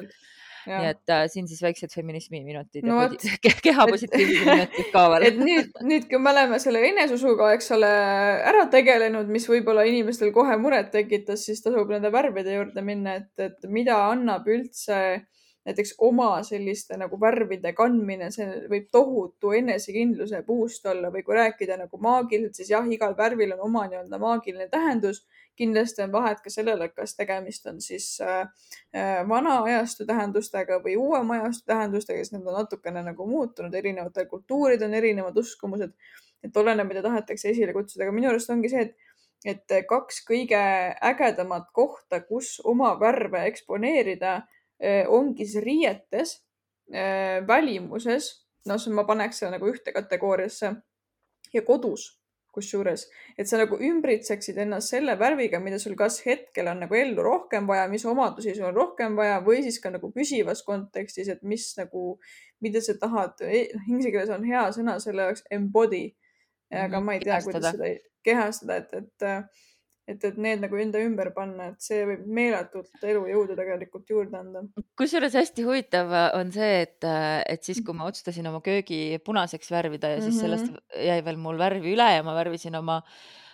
nii 0.67 0.89
et 0.91 1.13
äh, 1.13 1.23
siin 1.31 1.47
siis 1.49 1.61
väiksed 1.63 1.93
feminismi 1.93 2.41
minutid 2.45 2.85
no, 2.87 2.99
ja 3.05 3.53
keha 3.67 3.87
positiivsuse 3.89 4.45
minutid 4.49 4.91
ka 4.93 5.05
veel. 5.13 5.27
et 5.29 5.39
nüüd, 5.41 5.71
nüüd, 5.87 6.09
kui 6.11 6.19
me 6.21 6.33
oleme 6.33 6.59
selle 6.63 6.83
eneseusuga, 6.89 7.53
eks 7.57 7.71
ole, 7.77 7.93
ära 8.51 8.67
tegelenud, 8.73 9.31
mis 9.31 9.47
võib-olla 9.49 9.87
inimestel 9.89 10.33
kohe 10.35 10.59
muret 10.61 10.91
tekitas, 10.93 11.45
siis 11.47 11.63
tasub 11.65 11.89
nende 11.93 12.11
värvide 12.13 12.59
juurde 12.59 12.83
minna, 12.85 13.17
et, 13.21 13.33
et 13.41 13.71
mida 13.71 13.99
annab 14.11 14.47
üldse 14.51 14.99
näiteks 15.67 15.97
oma 16.07 16.29
selliste 16.47 16.95
nagu 16.99 17.17
värvide 17.19 17.73
kandmine, 17.75 18.29
see 18.31 18.45
võib 18.71 18.87
tohutu 18.93 19.51
enesekindluse 19.57 20.39
boost 20.47 20.87
olla 20.87 21.11
või 21.11 21.25
kui 21.27 21.35
rääkida 21.35 21.75
nagu 21.81 21.99
maagiliselt, 22.03 22.55
siis 22.55 22.71
jah, 22.71 22.87
igal 22.87 23.17
värvil 23.17 23.51
on 23.57 23.65
oma 23.67 23.83
nii-öelda 23.89 24.19
maagiline 24.21 24.69
tähendus 24.71 25.25
kindlasti 25.57 26.03
on 26.05 26.11
vahet 26.11 26.41
ka 26.43 26.51
sellele, 26.53 26.89
kas 26.93 27.15
tegemist 27.17 27.65
on 27.69 27.81
siis 27.81 28.07
äh, 28.21 28.47
äh, 28.95 29.21
vana 29.29 29.59
ajastu 29.65 30.05
tähendustega 30.05 30.79
või 30.83 30.95
uuema 31.01 31.39
ajastu 31.41 31.71
tähendustega, 31.71 32.21
siis 32.21 32.33
need 32.35 32.47
on 32.47 32.59
natukene 32.61 33.03
nagu 33.05 33.27
muutunud, 33.27 33.73
erinevatel 33.73 34.29
kultuuridel 34.29 34.89
on 34.89 34.97
erinevad 35.01 35.37
uskumused. 35.37 35.93
et 36.45 36.57
oleneb, 36.57 36.87
mida 36.87 37.01
tahetakse 37.01 37.49
esile 37.49 37.73
kutsuda, 37.73 38.05
aga 38.05 38.13
minu 38.13 38.29
arust 38.29 38.49
ongi 38.53 38.69
see, 38.69 38.83
et, 38.85 39.15
et 39.45 39.87
kaks 39.89 40.21
kõige 40.27 40.59
ägedamat 41.11 41.71
kohta, 41.73 42.21
kus 42.21 42.59
oma 42.63 42.93
värve 42.99 43.47
eksponeerida, 43.49 44.35
äh, 44.83 45.03
ongi 45.07 45.45
siis 45.45 45.63
riietes, 45.63 46.41
välimuses, 47.47 48.29
no 48.69 48.77
ma 48.95 49.03
paneks 49.03 49.41
selle 49.41 49.57
nagu 49.57 49.67
ühte 49.67 49.91
kategooriasse. 49.91 50.69
Ja 51.51 51.61
kodus 51.67 52.16
kusjuures, 52.57 53.05
et 53.37 53.49
sa 53.49 53.59
nagu 53.61 53.77
ümbritseksid 53.87 54.57
ennast 54.65 54.93
selle 54.93 55.15
värviga, 55.19 55.61
mida 55.63 55.79
sul 55.81 55.95
kas 55.99 56.19
hetkel 56.25 56.71
on 56.71 56.83
nagu 56.85 56.97
ellu 56.97 57.23
rohkem 57.25 57.69
vaja, 57.69 57.85
mis 57.91 58.05
omadusi 58.09 58.55
sul 58.57 58.71
on 58.71 58.75
rohkem 58.77 59.15
vaja 59.19 59.37
või 59.45 59.61
siis 59.65 59.79
ka 59.83 59.93
nagu 59.93 60.09
püsivas 60.15 60.65
kontekstis, 60.67 61.29
et 61.33 61.45
mis 61.47 61.69
nagu, 61.79 62.17
mida 62.65 62.81
sa 62.83 62.97
tahad, 62.99 63.37
e, 63.45 63.67
inglise 63.85 64.13
keeles 64.13 64.33
on 64.33 64.45
hea 64.47 64.67
sõna 64.75 64.97
selle 65.03 65.29
jaoks 65.29 65.45
embody. 65.53 66.09
aga 66.73 66.97
mhm, 66.97 67.05
ma 67.05 67.15
ei 67.15 67.23
tea, 67.23 67.39
kuidas 67.45 67.77
seda 67.77 67.93
kehastada, 68.27 68.81
et, 68.81 68.93
et 68.97 69.27
et, 70.07 70.23
et 70.23 70.37
need 70.39 70.61
nagu 70.63 70.79
enda 70.81 71.01
ümber 71.03 71.31
panna, 71.35 71.71
et 71.73 71.81
see 71.83 72.03
võib 72.07 72.27
meeletult 72.39 73.03
elujõudu 73.03 73.57
tegelikult 73.59 74.13
juurde 74.13 74.39
anda. 74.39 74.63
kusjuures 74.99 75.35
hästi 75.37 75.65
huvitav 75.67 76.13
on 76.37 76.53
see, 76.55 76.85
et, 76.85 77.09
et 77.47 77.63
siis, 77.63 77.83
kui 77.85 77.97
ma 77.97 78.07
otsustasin 78.09 78.47
oma 78.47 78.61
köögi 78.65 79.19
punaseks 79.25 79.71
värvida 79.73 80.15
ja 80.15 80.21
siis 80.21 80.35
mm 80.35 80.39
-hmm. 80.39 80.45
sellest 80.45 81.03
jäi 81.09 81.19
veel 81.25 81.41
mul 81.41 81.59
värvi 81.59 81.93
üle 81.95 82.13
ja 82.15 82.23
ma 82.23 82.35
värvisin 82.37 82.75
oma 82.79 83.01
äh, 83.03 83.03
Äh, 83.03 83.46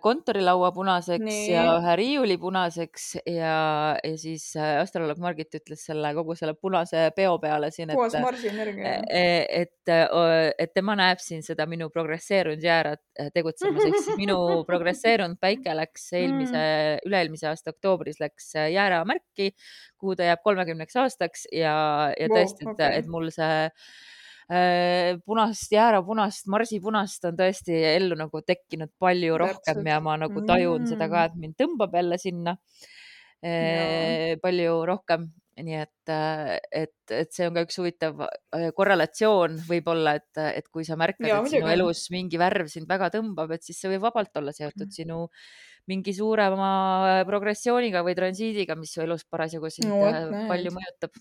kontorilaua 0.00 0.70
punaseks 0.72 1.24
Nii. 1.24 1.48
ja 1.50 1.64
ühe 1.76 1.94
riiuli 2.00 2.36
punaseks 2.40 3.08
ja, 3.28 3.56
ja 4.00 4.14
siis 4.20 4.46
äh, 4.56 4.78
astroloog 4.80 5.20
Margit 5.20 5.54
ütles 5.58 5.82
selle 5.90 6.12
kogu 6.16 6.36
selle 6.38 6.54
punase 6.56 7.08
peo 7.16 7.34
peale 7.42 7.68
siin, 7.74 7.92
et, 7.92 8.16
äh, 8.16 8.96
e, 9.10 9.62
et, 9.62 9.92
et 10.64 10.74
tema 10.74 10.96
näeb 10.98 11.20
siin 11.20 11.44
seda 11.44 11.68
minu 11.68 11.90
progresseerunud 11.92 12.64
jäära 12.64 12.96
tegutsemas, 13.34 13.84
ehk 13.84 14.00
siis 14.00 14.20
minu 14.22 14.38
progresseerunud 14.68 15.40
päike 15.42 15.76
läks 15.76 16.06
eelmise 16.16 16.56
mm., 16.58 17.08
üle-eelmise 17.08 17.50
aasta 17.50 17.74
oktoobris 17.74 18.22
läks 18.22 18.54
jääramärki, 18.56 19.52
kuhu 20.00 20.16
ta 20.16 20.30
jääb 20.30 20.44
kolmekümneks 20.46 20.96
aastaks 21.04 21.48
ja, 21.52 21.74
ja 22.14 22.30
tõesti 22.32 22.64
wow,, 22.64 22.72
okay. 22.72 22.94
et, 22.94 23.04
et 23.04 23.12
mul 23.12 23.28
see 23.34 23.66
Äh, 24.48 25.18
punast, 25.28 25.68
jäärapunast, 25.68 26.46
marsipunast 26.48 27.26
on 27.28 27.34
tõesti 27.36 27.74
ellu 27.84 28.16
nagu 28.16 28.40
tekkinud 28.40 28.94
palju 28.96 29.36
rohkem 29.42 29.82
ja 29.90 29.98
ma 30.00 30.14
nagu 30.16 30.40
tajun 30.40 30.86
mm. 30.86 30.88
seda 30.88 31.08
ka, 31.12 31.26
et 31.28 31.36
mind 31.36 31.58
tõmbab 31.60 31.92
jälle 31.98 32.16
sinna 32.22 32.54
ja. 33.44 33.52
Äh, 33.52 34.32
palju 34.40 34.80
rohkem 34.88 35.28
nii 35.60 35.76
et, 35.82 36.12
äh, 36.14 36.54
et, 36.72 36.96
et 37.12 37.34
see 37.34 37.44
on 37.44 37.58
ka 37.58 37.66
üks 37.66 37.76
huvitav 37.76 38.24
korrelatsioon 38.78 39.60
võib-olla, 39.68 40.16
et, 40.16 40.40
et 40.62 40.72
kui 40.72 40.88
sa 40.88 40.96
märkad, 40.96 41.28
et 41.28 41.52
sinu 41.52 41.68
elus 41.68 42.06
mingi 42.14 42.40
värv 42.40 42.72
sind 42.72 42.88
väga 42.88 43.12
tõmbab, 43.18 43.52
et 43.52 43.68
siis 43.68 43.76
see 43.82 43.92
võib 43.92 44.08
vabalt 44.08 44.32
olla 44.40 44.56
seotud 44.56 44.88
mm. 44.88 44.96
sinu 44.96 45.26
mingi 45.92 46.16
suurema 46.16 47.20
progressiooniga 47.28 48.00
või 48.06 48.16
transiidiga, 48.16 48.80
mis 48.80 48.96
su 48.96 49.04
elus 49.04 49.28
parasjagu 49.28 49.68
sind 49.76 49.92
no, 49.92 50.46
palju 50.48 50.72
mõjutab 50.72 51.20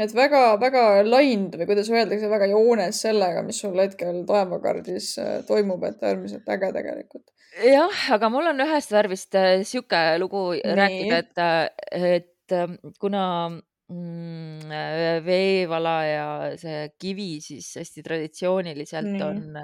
et 0.00 0.12
väga-väga 0.16 0.82
laind 1.06 1.56
või 1.56 1.68
kuidas 1.70 1.88
öeldakse, 1.92 2.28
väga 2.30 2.48
joones 2.50 3.00
sellega, 3.04 3.42
mis 3.46 3.60
sul 3.62 3.78
hetkel 3.80 4.22
taevakaardis 4.28 5.12
äh, 5.22 5.36
toimub, 5.48 5.84
et 5.88 6.04
äärmiselt 6.04 6.48
äge 6.52 6.72
tegelikult. 6.76 7.30
jah, 7.64 8.02
aga 8.16 8.30
mul 8.32 8.52
on 8.52 8.64
ühest 8.66 8.92
värvist 8.92 9.38
äh, 9.40 9.62
sihuke 9.68 10.02
lugu 10.20 10.50
Nii. 10.56 10.76
rääkida, 10.80 11.22
et, 11.24 11.40
äh, 11.40 12.08
et 12.20 12.56
kuna 13.00 13.24
mm, 13.48 14.76
veevala 15.26 15.96
ja 16.06 16.28
see 16.60 16.86
kivi 17.00 17.30
siis 17.42 17.72
hästi 17.80 18.04
traditsiooniliselt 18.06 19.10
Nii. 19.16 19.24
on 19.24 19.58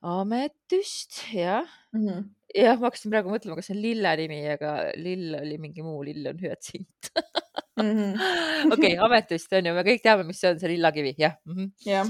ametüst, 0.00 1.26
jah 1.36 1.68
mm. 1.92 2.06
-hmm 2.06 2.28
jah, 2.56 2.78
ma 2.80 2.88
hakkasin 2.88 3.12
praegu 3.12 3.30
mõtlema, 3.32 3.56
kas 3.58 3.68
see 3.70 3.76
on 3.76 3.82
lille 3.84 4.14
nimi, 4.22 4.40
aga 4.50 4.72
lill 4.98 5.36
oli 5.38 5.58
mingi 5.62 5.84
muu, 5.86 6.00
lill 6.06 6.26
on 6.32 6.40
hüatsint. 6.42 7.12
okei, 8.74 8.96
ametist 9.06 9.52
on 9.56 9.70
ju, 9.70 9.74
me 9.76 9.86
kõik 9.86 10.04
teame, 10.04 10.26
mis 10.28 10.40
see 10.40 10.52
on, 10.52 10.60
see 10.60 10.72
lillakivi, 10.74 11.14
jah 11.18 11.38
mm. 11.46 11.56
-hmm. 11.56 11.70
ja, 11.86 12.04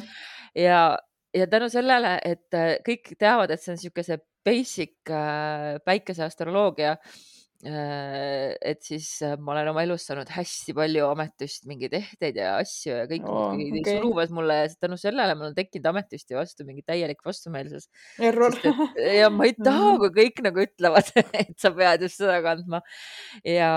ja, 0.55 0.81
ja 1.37 1.47
tänu 1.47 1.69
sellele, 1.73 2.19
et 2.25 2.55
äh, 2.55 2.77
kõik 2.87 3.15
teavad, 3.19 3.51
et 3.51 3.63
see 3.63 3.75
on 3.75 3.81
niisuguse 3.81 4.21
basic 4.45 5.13
äh, 5.13 5.77
päikese 5.85 6.25
astroloogia 6.25 6.97
äh, 6.97 6.99
Äh, 6.99 7.40
et 7.61 8.81
siis 8.81 9.07
äh, 9.27 9.35
ma 9.37 9.53
olen 9.53 9.69
oma 9.69 9.83
elus 9.85 10.07
saanud 10.09 10.31
hästi 10.33 10.73
palju 10.77 11.05
ametust 11.11 11.67
mingeid 11.69 11.93
ehteid 11.99 12.39
ja 12.41 12.55
asju 12.57 12.95
ja 12.95 13.03
kõik 13.11 13.27
oh, 13.29 13.51
okay. 13.53 13.83
suruvad 13.85 14.33
mulle 14.33 14.57
ja 14.63 14.71
tänu 14.81 14.97
sellele 15.01 15.35
mul 15.37 15.51
on 15.51 15.57
tekkinud 15.59 15.91
ametüsti 15.91 16.39
vastu 16.39 16.65
mingi 16.65 16.81
täielik 16.87 17.21
vastumeelsus. 17.27 17.91
error. 18.17 18.57
ja 18.97 19.29
ma 19.35 19.51
ei 19.51 19.53
taha, 19.69 19.91
kui 20.01 20.13
kõik 20.23 20.41
nagu 20.47 20.65
ütlevad, 20.65 21.13
et 21.43 21.53
sa 21.61 21.73
pead 21.77 22.07
just 22.07 22.23
seda 22.23 22.39
kandma. 22.47 22.81
ja, 23.45 23.69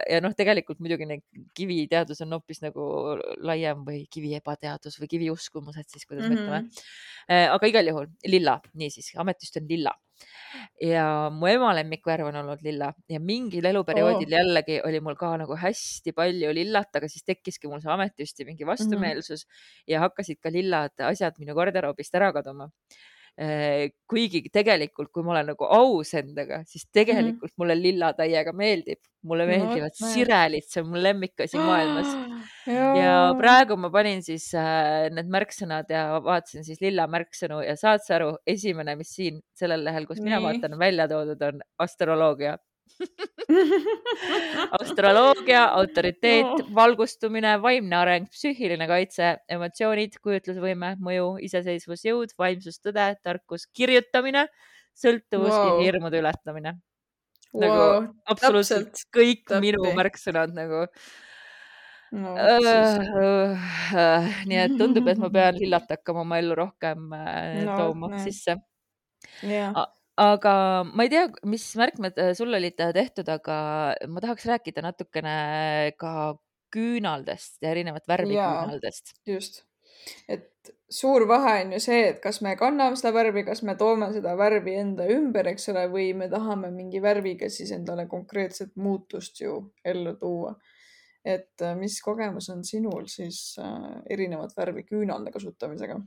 ja 0.00 0.22
noh, 0.24 0.32
tegelikult 0.38 0.80
muidugi 0.80 1.10
need 1.12 1.26
kiviteadus 1.56 2.24
on 2.24 2.32
hoopis 2.38 2.64
nagu 2.64 2.88
laiem 3.44 3.84
või 3.84 4.06
kivi 4.08 4.32
ebateadus 4.40 4.96
või 5.02 5.12
kiviuskumused 5.12 5.92
siis, 5.92 6.08
kuidas 6.08 6.24
mm 6.24 6.32
-hmm. 6.32 6.40
me 6.40 6.46
ütleme. 6.48 6.64
Mhm. 6.64 6.90
Äh, 7.28 7.46
aga 7.52 7.68
igal 7.68 7.92
juhul 7.92 8.10
lilla, 8.24 8.60
niisiis 8.72 9.12
ametüst 9.20 9.60
on 9.60 9.68
lilla 9.68 9.92
ja 10.82 11.06
mu 11.32 11.48
ema 11.50 11.72
lemmikvärv 11.76 12.30
on 12.30 12.38
olnud 12.42 12.62
lilla 12.64 12.92
ja 13.12 13.20
mingil 13.20 13.64
eluperioodil 13.70 14.30
oh. 14.30 14.36
jällegi 14.38 14.78
oli 14.84 15.00
mul 15.04 15.18
ka 15.20 15.34
nagu 15.40 15.58
hästi 15.60 16.14
palju 16.16 16.52
lillat, 16.56 16.90
aga 16.96 17.10
siis 17.12 17.26
tekkiski 17.26 17.68
mul 17.68 17.82
see 17.84 17.92
ametüsti 17.92 18.48
mingi 18.48 18.64
mhm. 18.64 18.72
vastumeelsus 18.72 19.44
mm 19.44 19.50
-hmm. 19.50 19.84
ja 19.92 20.00
hakkasid 20.06 20.40
ka 20.40 20.52
lillad 20.52 21.06
asjad 21.10 21.38
minu 21.38 21.54
garderoobist 21.54 22.14
ära 22.14 22.32
kaduma 22.32 22.70
kuigi 24.08 24.40
tegelikult, 24.48 25.10
kui 25.12 25.24
ma 25.24 25.34
olen 25.34 25.50
nagu 25.52 25.66
aus 25.76 26.14
endaga, 26.16 26.62
siis 26.64 26.86
mhm. 26.86 26.92
tegelikult 26.98 27.42
mm 27.42 27.52
-hmm. 27.52 27.60
mulle 27.60 27.76
lilla 27.76 28.12
täiega 28.16 28.52
meeldib, 28.56 29.00
mulle 29.22 29.46
meeldivad 29.46 29.92
no, 30.00 30.08
sirelid, 30.12 30.64
see 30.64 30.82
on 30.82 30.88
mu 30.88 31.02
lemmikasi 31.02 31.58
maailmas. 31.58 32.14
ja 33.02 33.34
praegu 33.38 33.76
ma 33.76 33.90
panin 33.90 34.22
siis 34.22 34.48
äh, 34.54 35.10
need 35.12 35.28
märksõnad 35.28 35.92
ja 35.92 36.20
vaatasin 36.24 36.64
siis 36.64 36.80
lilla 36.80 37.06
märksõnu 37.06 37.60
ja 37.66 37.76
saad 37.76 38.00
sa 38.06 38.16
aru, 38.16 38.30
esimene, 38.46 38.96
mis 38.96 39.12
siin 39.18 39.42
sellel 39.52 39.84
lehel, 39.84 40.06
kus 40.06 40.22
Nii. 40.22 40.30
mina 40.30 40.40
vaatan, 40.42 40.78
välja 40.78 41.08
toodud, 41.08 41.42
on 41.42 41.60
astroloogia 41.78 42.56
astroloogia, 44.80 45.66
autoriteet 45.78 46.46
no., 46.46 46.66
valgustumine, 46.76 47.56
vaimne 47.62 47.98
areng, 47.98 48.30
psüühiline 48.32 48.88
kaitse, 48.90 49.34
emotsioonid, 49.52 50.16
kujutlusvõime, 50.24 50.94
mõju, 51.02 51.28
iseseisvus, 51.46 52.06
jõud, 52.08 52.34
vaimsus, 52.40 52.80
tõde, 52.84 53.08
tarkus, 53.26 53.68
kirjutamine, 53.76 54.46
sõltuvus 54.96 55.52
wow. 55.52 55.68
ja 55.68 55.84
hirmude 55.84 56.20
ületamine 56.22 56.76
wow.. 57.52 57.62
nagu 57.62 57.82
absoluutselt 58.32 58.90
Täpselt. 58.92 59.10
kõik 59.12 59.42
Täppi. 59.44 59.60
minu 59.66 59.92
märksõnad 59.96 60.54
nagu 60.56 60.86
no,. 62.16 62.32
Nii 64.48 64.62
et 64.62 64.78
tundub, 64.80 65.12
et 65.12 65.20
ma 65.20 65.30
pean 65.34 65.58
lillat 65.62 65.92
hakkama 65.96 66.24
oma 66.24 66.40
ellu 66.40 66.56
rohkem 66.56 67.10
uh, 67.12 67.60
no, 67.66 67.76
tooma 67.76 68.14
no. 68.14 68.24
sisse 68.24 68.56
yeah 69.44 69.74
aga 70.16 70.56
ma 70.88 71.04
ei 71.04 71.12
tea, 71.12 71.28
mis 71.48 71.68
märkmed 71.78 72.18
äh, 72.20 72.32
sul 72.36 72.54
olid 72.56 72.80
äh, 72.80 72.92
tehtud, 72.96 73.28
aga 73.28 73.58
ma 74.08 74.24
tahaks 74.24 74.48
rääkida 74.48 74.84
natukene 74.84 75.36
ka 76.00 76.36
küünaldest 76.72 77.62
ja 77.62 77.72
erinevat 77.72 78.08
värvi 78.08 78.36
Jaa, 78.36 78.64
küünaldest. 78.64 79.14
just, 79.28 79.62
et 80.28 80.72
suur 80.90 81.26
vahe 81.28 81.52
on 81.64 81.74
ju 81.76 81.80
see, 81.82 82.00
et 82.10 82.18
kas 82.22 82.40
me 82.44 82.54
kanname 82.58 82.98
seda 82.98 83.12
värvi, 83.16 83.44
kas 83.46 83.62
me 83.66 83.76
toome 83.78 84.08
seda 84.14 84.34
värvi 84.38 84.76
enda 84.80 85.06
ümber, 85.12 85.50
eks 85.52 85.70
ole, 85.72 85.86
või 85.92 86.10
me 86.18 86.30
tahame 86.32 86.70
mingi 86.74 87.02
värviga 87.02 87.50
siis 87.52 87.72
endale 87.76 88.06
konkreetset 88.10 88.74
muutust 88.76 89.40
ju 89.42 89.60
ellu 89.84 90.16
tuua. 90.20 90.56
et 91.26 91.62
äh, 91.62 91.74
mis 91.74 92.00
kogemus 92.02 92.48
on 92.54 92.64
sinul 92.64 93.08
siis 93.10 93.58
äh, 93.58 93.96
erinevat 94.10 94.52
värvi 94.56 94.84
küünalde 94.86 95.32
kasutamisega? 95.34 95.98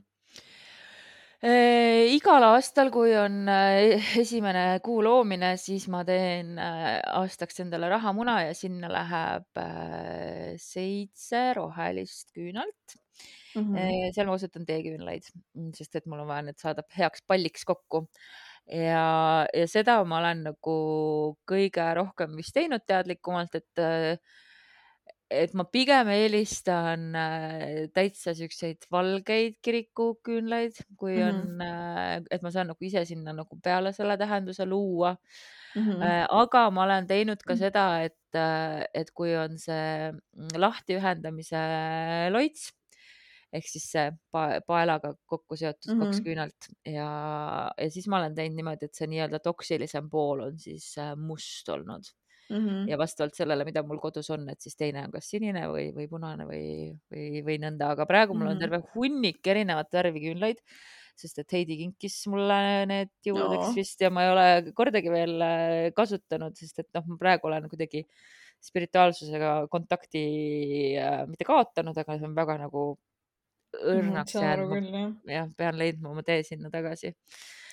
Äh, 1.40 2.10
igal 2.12 2.44
aastal, 2.44 2.90
kui 2.92 3.14
on 3.16 3.46
äh, 3.48 3.96
esimene 4.20 4.64
kuu 4.84 4.98
loomine, 5.00 5.54
siis 5.56 5.86
ma 5.88 6.02
teen 6.04 6.58
äh, 6.60 6.98
aastaks 7.16 7.62
endale 7.64 7.88
rahamuna 7.88 8.34
ja 8.44 8.50
sinna 8.56 8.90
läheb 8.92 9.62
seitse 10.60 11.40
rohelist 11.56 12.34
küünalt 12.36 12.98
mm. 13.56 13.72
-hmm. 13.72 14.12
seal 14.12 14.28
ma 14.28 14.36
kasutan 14.36 14.68
teeküünlaid, 14.68 15.32
sest 15.78 15.96
et 15.96 16.12
mul 16.12 16.20
on 16.26 16.28
vaja 16.28 16.44
need 16.50 16.60
saada 16.60 16.84
heaks 16.98 17.24
palliks 17.24 17.64
kokku. 17.64 18.04
ja, 18.68 19.48
ja 19.48 19.66
seda 19.66 19.96
ma 20.04 20.20
olen 20.20 20.44
nagu 20.50 20.76
kõige 21.48 21.88
rohkem 21.96 22.36
vist 22.36 22.52
teinud 22.52 22.84
teadlikumalt, 22.84 23.56
et 23.56 24.20
et 25.30 25.52
ma 25.54 25.64
pigem 25.70 26.10
eelistan 26.10 27.06
äh, 27.14 27.86
täitsa 27.94 28.34
siukseid 28.34 28.86
valgeid 28.92 29.60
kirikuküünlaid, 29.62 30.82
kui 30.98 31.16
mm 31.16 31.38
-hmm. 31.38 31.62
on, 31.62 32.26
et 32.30 32.42
ma 32.42 32.50
saan 32.50 32.70
nagu 32.72 32.84
ise 32.84 33.04
sinna 33.04 33.32
nagu 33.32 33.58
peale 33.62 33.92
selle 33.92 34.16
tähenduse 34.18 34.66
luua 34.66 35.14
mm. 35.76 35.86
-hmm. 35.86 36.26
aga 36.28 36.70
ma 36.70 36.84
olen 36.84 37.06
teinud 37.06 37.42
ka 37.46 37.54
mm. 37.54 37.58
seda, 37.58 37.86
et, 38.02 38.40
et 38.94 39.10
kui 39.14 39.36
on 39.36 39.58
see 39.58 40.10
mm, 40.12 40.54
lahtiühendamise 40.56 41.62
loits 42.30 42.70
ehk 43.52 43.66
siis 43.66 43.86
see 43.92 44.10
paelaga 44.66 45.14
kokku 45.26 45.56
seotud 45.56 45.92
mm 45.92 46.00
-hmm. 46.00 46.04
kaks 46.04 46.20
küünalt 46.26 46.70
ja, 46.86 47.10
ja 47.78 47.90
siis 47.90 48.06
ma 48.08 48.18
olen 48.18 48.34
teinud 48.34 48.56
niimoodi, 48.56 48.86
et 48.86 48.94
see 48.94 49.06
nii-öelda 49.06 49.38
toksilisem 49.38 50.10
pool 50.10 50.40
on 50.46 50.58
siis 50.58 50.94
must 51.16 51.68
olnud 51.68 52.02
mm. 52.50 52.62
-hmm. 52.66 52.86
ja 52.90 52.98
vastavalt 52.98 53.34
sellele, 53.38 53.64
mida 53.64 53.82
mul 53.86 54.00
kodus 54.02 54.30
on, 54.30 54.48
et 54.52 54.60
siis 54.60 54.76
teine 54.76 55.04
on 55.06 55.12
kas 55.14 55.30
sinine 55.30 55.66
või, 55.72 55.90
või 55.96 56.08
punane 56.10 56.46
või, 56.46 56.64
või, 57.12 57.44
või 57.46 57.58
nõnda, 57.62 57.94
aga 57.96 58.06
praegu 58.06 58.34
mul 58.34 58.46
mm 58.46 58.48
-hmm. 58.48 58.56
on 58.56 58.64
terve 58.64 58.82
hunnik 58.94 59.46
erinevat 59.46 59.92
värvi 59.92 60.26
küünlaid 60.28 60.64
sest 61.20 61.40
et 61.42 61.52
Heidi 61.52 61.76
kinkis 61.82 62.16
mulle 62.32 62.58
need 62.88 63.10
jõuludeks 63.26 63.70
no. 63.70 63.76
vist 63.76 64.00
ja 64.00 64.10
ma 64.12 64.24
ei 64.24 64.32
ole 64.32 64.46
kordagi 64.76 65.12
veel 65.12 65.36
äh, 65.44 65.90
kasutanud, 65.96 66.56
sest 66.56 66.82
et 66.82 66.88
noh, 66.96 67.04
ma 67.12 67.18
praegu 67.20 67.50
olen 67.50 67.68
kuidagi 67.68 68.04
spirituaalsusega 68.60 69.52
kontakti 69.72 70.24
äh, 71.00 71.22
mitte 71.28 71.46
kaotanud, 71.48 71.96
aga 71.96 72.18
see 72.18 72.28
on 72.28 72.36
väga 72.36 72.58
nagu 72.64 72.84
õrnaks 73.78 74.34
mm, 74.34 74.42
jäänud. 74.42 75.30
jah, 75.30 75.48
pean 75.56 75.78
leidma 75.78 76.10
oma 76.12 76.24
tee 76.26 76.42
sinna 76.46 76.70
tagasi. 76.72 77.12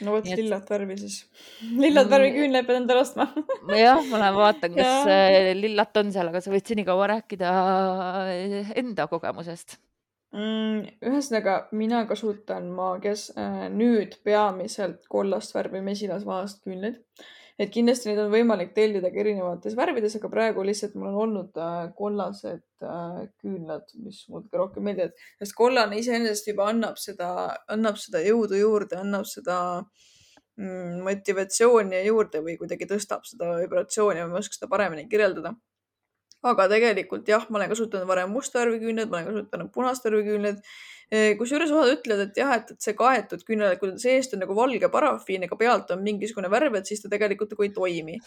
no 0.05 0.13
vot, 0.17 0.27
lillat 0.29 0.69
värvi 0.69 0.97
siis. 1.01 1.17
lillat 1.83 2.09
värvi 2.11 2.29
mm. 2.31 2.37
küünlaid 2.37 2.69
pead 2.69 2.81
endale 2.81 3.03
ostma 3.05 3.27
jah, 3.77 4.01
ma 4.11 4.21
lähen 4.21 4.37
vaatan, 4.37 4.77
kas 4.77 5.11
ja. 5.11 5.57
lillat 5.57 6.01
on 6.03 6.13
seal, 6.15 6.31
aga 6.31 6.43
sa 6.43 6.53
võid 6.53 6.73
senikaua 6.73 7.11
rääkida 7.15 7.53
enda 8.77 9.07
kogemusest 9.11 9.79
mm,. 10.35 10.99
ühesõnaga, 11.11 11.57
mina 11.77 12.03
kasutan 12.09 12.69
maagias 12.77 13.29
äh, 13.37 13.65
nüüd 13.73 14.19
peamiselt 14.27 15.07
kollast 15.11 15.55
värvi 15.57 15.83
mesilasvahast 15.85 16.63
küünlaid 16.67 17.01
et 17.57 17.71
kindlasti 17.73 18.11
neid 18.11 18.19
on 18.21 18.31
võimalik 18.33 18.73
tellida 18.75 19.09
ka 19.13 19.21
erinevates 19.23 19.75
värvides, 19.77 20.15
aga 20.19 20.29
praegu 20.29 20.65
lihtsalt 20.65 20.97
mul 20.97 21.09
on 21.09 21.21
olnud 21.23 21.61
äh, 21.61 21.77
kollased 21.97 22.85
äh, 22.85 23.23
küünlad, 23.41 23.87
mis 24.03 24.23
mulle 24.29 24.45
kõige 24.45 24.61
rohkem 24.61 24.85
meeldivad, 24.85 25.15
sest 25.41 25.55
kollane 25.57 25.97
iseenesest 26.01 26.51
juba 26.51 26.67
annab 26.71 26.99
seda, 27.01 27.31
annab 27.73 27.97
seda 28.01 28.21
jõudu 28.25 28.59
juurde, 28.61 28.99
annab 29.01 29.25
seda 29.29 29.57
mm, 29.81 30.99
motivatsiooni 31.07 32.03
juurde 32.05 32.43
või 32.45 32.59
kuidagi 32.61 32.89
tõstab 32.89 33.25
seda 33.29 33.55
vibratsiooni, 33.63 34.27
ma 34.27 34.37
ei 34.37 34.45
oska 34.45 34.59
seda 34.59 34.69
paremini 34.71 35.07
kirjeldada. 35.09 35.55
Aga 36.45 36.67
tegelikult 36.69 37.25
jah, 37.25 37.47
ma 37.49 37.57
olen 37.57 37.71
kasutanud 37.73 38.05
varem 38.05 38.29
musta 38.29 38.61
värvi 38.61 38.77
küünlaid, 38.83 39.09
ma 39.09 39.17
olen 39.17 39.31
kasutanud 39.31 39.73
punast 39.73 40.05
värvi 40.05 40.21
küünlaid 40.29 40.61
kusjuures 41.39 41.71
osad 41.71 41.93
ütlevad, 41.93 42.25
et 42.27 42.39
jah, 42.41 42.49
et, 42.57 42.71
et 42.73 42.83
see 42.83 42.95
kaetud 42.97 43.43
küünal, 43.47 43.71
et 43.71 43.79
kui 43.79 43.93
seest 44.01 44.33
on 44.35 44.41
nagu 44.43 44.55
valge 44.57 44.89
parafiin, 44.91 45.45
aga 45.47 45.57
pealt 45.59 45.91
on 45.95 46.01
mingisugune 46.03 46.49
värv, 46.51 46.75
et 46.75 46.89
siis 46.89 46.99
ta 47.03 47.11
tegelikult 47.11 47.53
nagu 47.53 47.63
ei 47.63 47.71
toimi. 47.75 48.17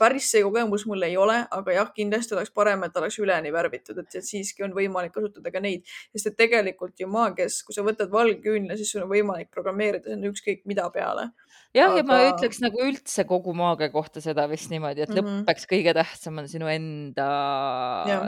päris 0.00 0.32
see 0.32 0.42
kogemus 0.42 0.86
mul 0.90 1.06
ei 1.06 1.14
ole, 1.20 1.38
aga 1.54 1.76
jah, 1.76 1.92
kindlasti 1.94 2.34
oleks 2.34 2.50
parem, 2.56 2.82
et 2.82 2.98
oleks 2.98 3.18
üleni 3.22 3.52
värvitud, 3.54 4.00
et, 4.02 4.18
et 4.18 4.26
siiski 4.26 4.66
on 4.66 4.74
võimalik 4.74 5.14
kasutada 5.14 5.52
ka 5.54 5.62
neid, 5.62 5.86
sest 6.16 6.32
et 6.32 6.38
tegelikult 6.40 6.98
ju 6.98 7.06
maagias, 7.10 7.60
kui 7.66 7.76
sa 7.76 7.86
võtad 7.86 8.10
valge 8.10 8.40
küünla, 8.42 8.74
siis 8.80 8.90
sul 8.90 9.04
on 9.04 9.12
võimalik 9.12 9.52
programmeerida 9.54 10.10
sinna 10.10 10.32
ükskõik 10.32 10.66
mida 10.66 10.88
peale. 10.90 11.30
jah 11.76 11.92
aga..., 11.92 12.02
ja 12.02 12.08
ma 12.10 12.18
ütleks 12.32 12.58
nagu 12.64 12.82
üldse 12.88 13.26
kogu 13.28 13.54
maagia 13.54 13.92
kohta 13.94 14.24
seda 14.24 14.48
vist 14.50 14.74
niimoodi, 14.74 15.06
et 15.06 15.14
mm 15.14 15.22
-hmm. 15.22 15.46
lõppeks 15.46 15.70
kõige 15.70 15.94
tähtsam 15.94 16.42
on 16.42 16.50
sinu 16.50 16.66
enda 16.74 17.30
ja 18.10 18.20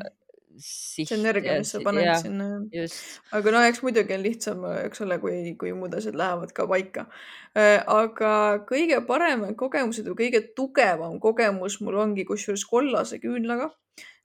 siht. 0.59 1.09
see 1.09 1.19
energia, 1.19 1.57
mis 1.63 1.73
sa 1.75 1.81
paned 1.85 2.07
ja, 2.07 2.19
sinna. 2.21 2.49
aga 3.39 3.55
no 3.55 3.65
eks 3.69 3.83
muidugi 3.85 4.17
on 4.17 4.25
lihtsam, 4.25 4.65
eks 4.85 5.05
ole, 5.07 5.19
kui, 5.23 5.41
kui 5.61 5.75
muud 5.79 5.97
asjad 5.99 6.19
lähevad 6.19 6.55
ka 6.57 6.69
paika. 6.71 7.09
Äh, 7.57 7.81
aga 7.83 8.33
kõige 8.69 9.01
paremad 9.09 9.57
kogemused 9.59 10.07
või 10.11 10.21
kõige 10.25 10.45
tugevam 10.57 11.19
kogemus 11.23 11.81
mul 11.85 12.01
ongi 12.05 12.29
kusjuures 12.29 12.67
kollase 12.69 13.21
küünlaga 13.23 13.73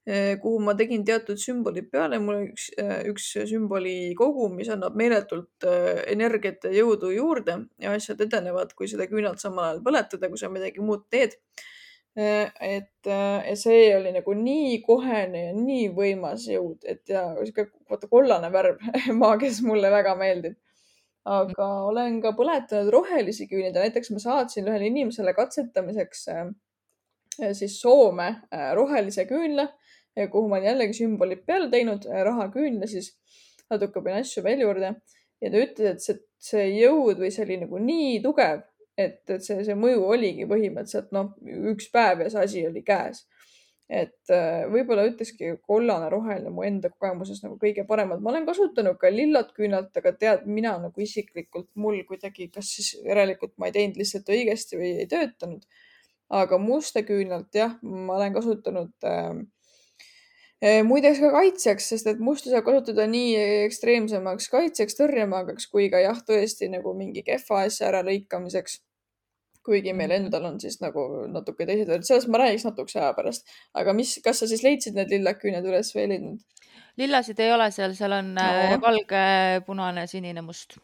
Eh, 0.06 0.36
kuhu 0.36 0.58
ma 0.60 0.74
tegin 0.76 1.04
teatud 1.04 1.38
sümbolid 1.40 1.86
peale. 1.90 2.18
mul 2.20 2.34
on 2.36 2.42
üks, 2.50 2.66
eh, 2.76 3.06
üks 3.08 3.30
sümboli 3.48 4.14
kogum, 4.14 4.52
mis 4.56 4.68
annab 4.68 4.96
meeletult 5.00 5.64
energiat 6.14 6.66
ja 6.68 6.72
jõudu 6.82 7.08
juurde 7.14 7.54
ja 7.80 7.94
asjad 7.96 8.20
edenevad, 8.20 8.74
kui 8.76 8.86
seda 8.86 9.06
küünalt 9.08 9.40
samal 9.40 9.64
ajal 9.70 9.80
põletada, 9.86 10.28
kui 10.28 10.38
sa 10.38 10.50
midagi 10.52 10.84
muud 10.84 11.06
teed. 11.08 11.38
Et, 12.14 13.08
et 13.08 13.58
see 13.58 13.88
oli 13.96 14.12
nagu 14.14 14.34
nii 14.38 14.76
kohene 14.86 15.46
ja 15.48 15.54
nii 15.56 15.88
võimas 15.96 16.44
jõud, 16.46 16.84
et 16.86 17.02
ja 17.10 17.24
sihuke 17.40 17.68
vaata 17.90 18.10
kollane 18.10 18.50
värv 18.54 18.84
maagias 19.22 19.62
mulle 19.66 19.90
väga 19.90 20.14
meeldib. 20.20 20.54
aga 21.24 21.66
olen 21.88 22.20
ka 22.20 22.34
põletanud 22.36 22.90
rohelisi 22.92 23.46
küüneid 23.48 23.74
ja 23.74 23.86
näiteks 23.86 24.10
ma 24.12 24.20
saatsin 24.20 24.68
ühele 24.68 24.90
inimesele 24.90 25.32
katsetamiseks 25.34 26.26
siis 27.56 27.80
Soome 27.80 28.28
rohelise 28.76 29.24
küünla 29.26 29.64
kuhu 30.30 30.48
ma 30.48 30.56
olen 30.56 30.68
jällegi 30.68 30.94
sümbolid 30.94 31.42
peale 31.46 31.70
teinud, 31.70 32.06
äh, 32.06 32.22
rahaküünla 32.26 32.86
siis, 32.86 33.10
natuke 33.70 34.02
panin 34.02 34.22
asju 34.22 34.44
veel 34.44 34.62
juurde. 34.62 34.94
Ja 35.42 35.50
ta 35.50 35.60
ütles, 35.60 35.90
et 35.90 36.04
see, 36.04 36.20
see 36.50 36.66
jõud 36.78 37.18
või 37.20 37.30
see 37.34 37.44
oli 37.44 37.58
nagu 37.64 37.80
nii 37.82 38.20
tugev, 38.24 38.62
et, 38.96 39.22
et 39.30 39.44
see, 39.44 39.62
see 39.66 39.76
mõju 39.78 40.02
oligi 40.14 40.46
põhimõtteliselt 40.50 41.14
noh, 41.14 41.32
üks 41.72 41.88
päev 41.94 42.24
ja 42.24 42.32
see 42.32 42.44
asi 42.48 42.66
oli 42.68 42.82
käes. 42.86 43.24
et 43.84 44.30
äh, 44.32 44.62
võib-olla 44.72 45.02
ütlekski 45.04 45.50
kollane, 45.68 46.06
roheline 46.08 46.48
mu 46.50 46.62
enda 46.64 46.88
kogemuses 46.88 47.42
nagu 47.44 47.58
kõige 47.60 47.84
paremad. 47.86 48.22
ma 48.22 48.30
olen 48.32 48.46
kasutanud 48.46 48.96
ka 49.00 49.10
lillat 49.12 49.52
küünalt, 49.56 49.92
aga 50.00 50.14
tead, 50.20 50.46
mina 50.46 50.76
nagu 50.80 51.00
isiklikult 51.04 51.68
mul 51.76 52.00
kuidagi, 52.08 52.48
kas 52.54 52.70
siis 52.76 52.94
järelikult 53.04 53.52
ma 53.58 53.68
ei 53.68 53.76
teinud 53.76 54.00
lihtsalt 54.00 54.30
õigesti 54.32 54.80
või 54.80 54.94
ei 55.02 55.10
töötanud. 55.10 55.66
aga 56.30 56.58
musta 56.58 57.04
küünalt 57.04 57.52
jah, 57.54 57.76
ma 57.82 58.16
olen 58.16 58.32
kasutanud 58.38 59.10
äh, 59.10 59.44
muideks 60.86 61.20
ka 61.20 61.30
kaitseks, 61.34 61.90
sest 61.92 62.08
et 62.08 62.20
musta 62.22 62.50
saab 62.52 62.64
kasutada 62.68 63.06
nii 63.10 63.34
ekstreemsemaks 63.66 64.48
kaitseks, 64.52 64.96
tõrjemaagaks 65.00 65.68
kui 65.72 65.90
ka 65.92 66.00
jah, 66.00 66.18
tõesti 66.28 66.70
nagu 66.72 66.94
mingi 66.96 67.24
kehva 67.26 67.64
asja 67.68 67.90
äralõikamiseks. 67.92 68.80
kuigi 69.64 69.94
meil 69.96 70.10
mhm. 70.12 70.26
endal 70.26 70.44
on 70.44 70.58
siis 70.60 70.76
nagu 70.82 71.24
natuke 71.32 71.64
teised 71.64 71.88
värvid, 71.88 72.04
sellest 72.04 72.28
ma 72.28 72.42
räägiks 72.42 72.66
natukese 72.68 73.00
aja 73.00 73.12
pärast. 73.16 73.46
aga 73.74 73.92
mis, 73.96 74.18
kas 74.24 74.42
sa 74.42 74.48
siis 74.48 74.62
leidsid 74.62 74.94
need 74.94 75.12
lillad 75.12 75.40
küüned 75.40 75.64
üles 75.64 75.94
või 75.94 76.02
ei 76.04 76.10
leidnud? 76.14 76.40
lillasid 76.96 77.40
ei 77.40 77.52
ole 77.52 77.70
seal, 77.74 77.94
seal 77.96 78.12
on 78.12 78.34
no. 78.36 78.42
Äh, 78.42 78.76
valge, 78.80 79.24
punane, 79.66 80.06
sinine, 80.06 80.44
must. 80.44 80.78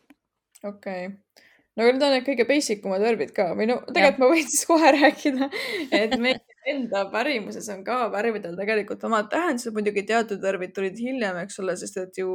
okei 0.64 1.06
okay 1.06 1.40
no 1.76 1.87
need 1.87 2.02
on 2.02 2.14
need 2.14 2.26
kõige 2.26 2.46
basic 2.49 2.84
umad 2.87 3.04
värvid 3.04 3.34
ka 3.37 3.50
või 3.56 3.68
no 3.70 3.80
tegelikult 3.87 4.18
ja. 4.18 4.22
ma 4.25 4.30
võin 4.32 4.49
siis 4.49 4.64
kohe 4.68 4.94
rääkida, 4.96 5.50
et 5.96 6.16
meil 6.20 6.40
enda 6.68 7.04
pärimuses 7.12 7.68
on 7.72 7.84
ka 7.84 8.02
värvidel 8.12 8.56
tegelikult 8.58 9.04
omad 9.08 9.30
tähendused, 9.32 9.72
muidugi 9.76 10.04
teatud 10.08 10.42
värvid 10.42 10.74
tulid 10.76 10.99
hiljem, 11.00 11.38
eks 11.44 11.60
ole, 11.62 11.76
sest 11.80 11.96
et 12.02 12.20
ju 12.20 12.30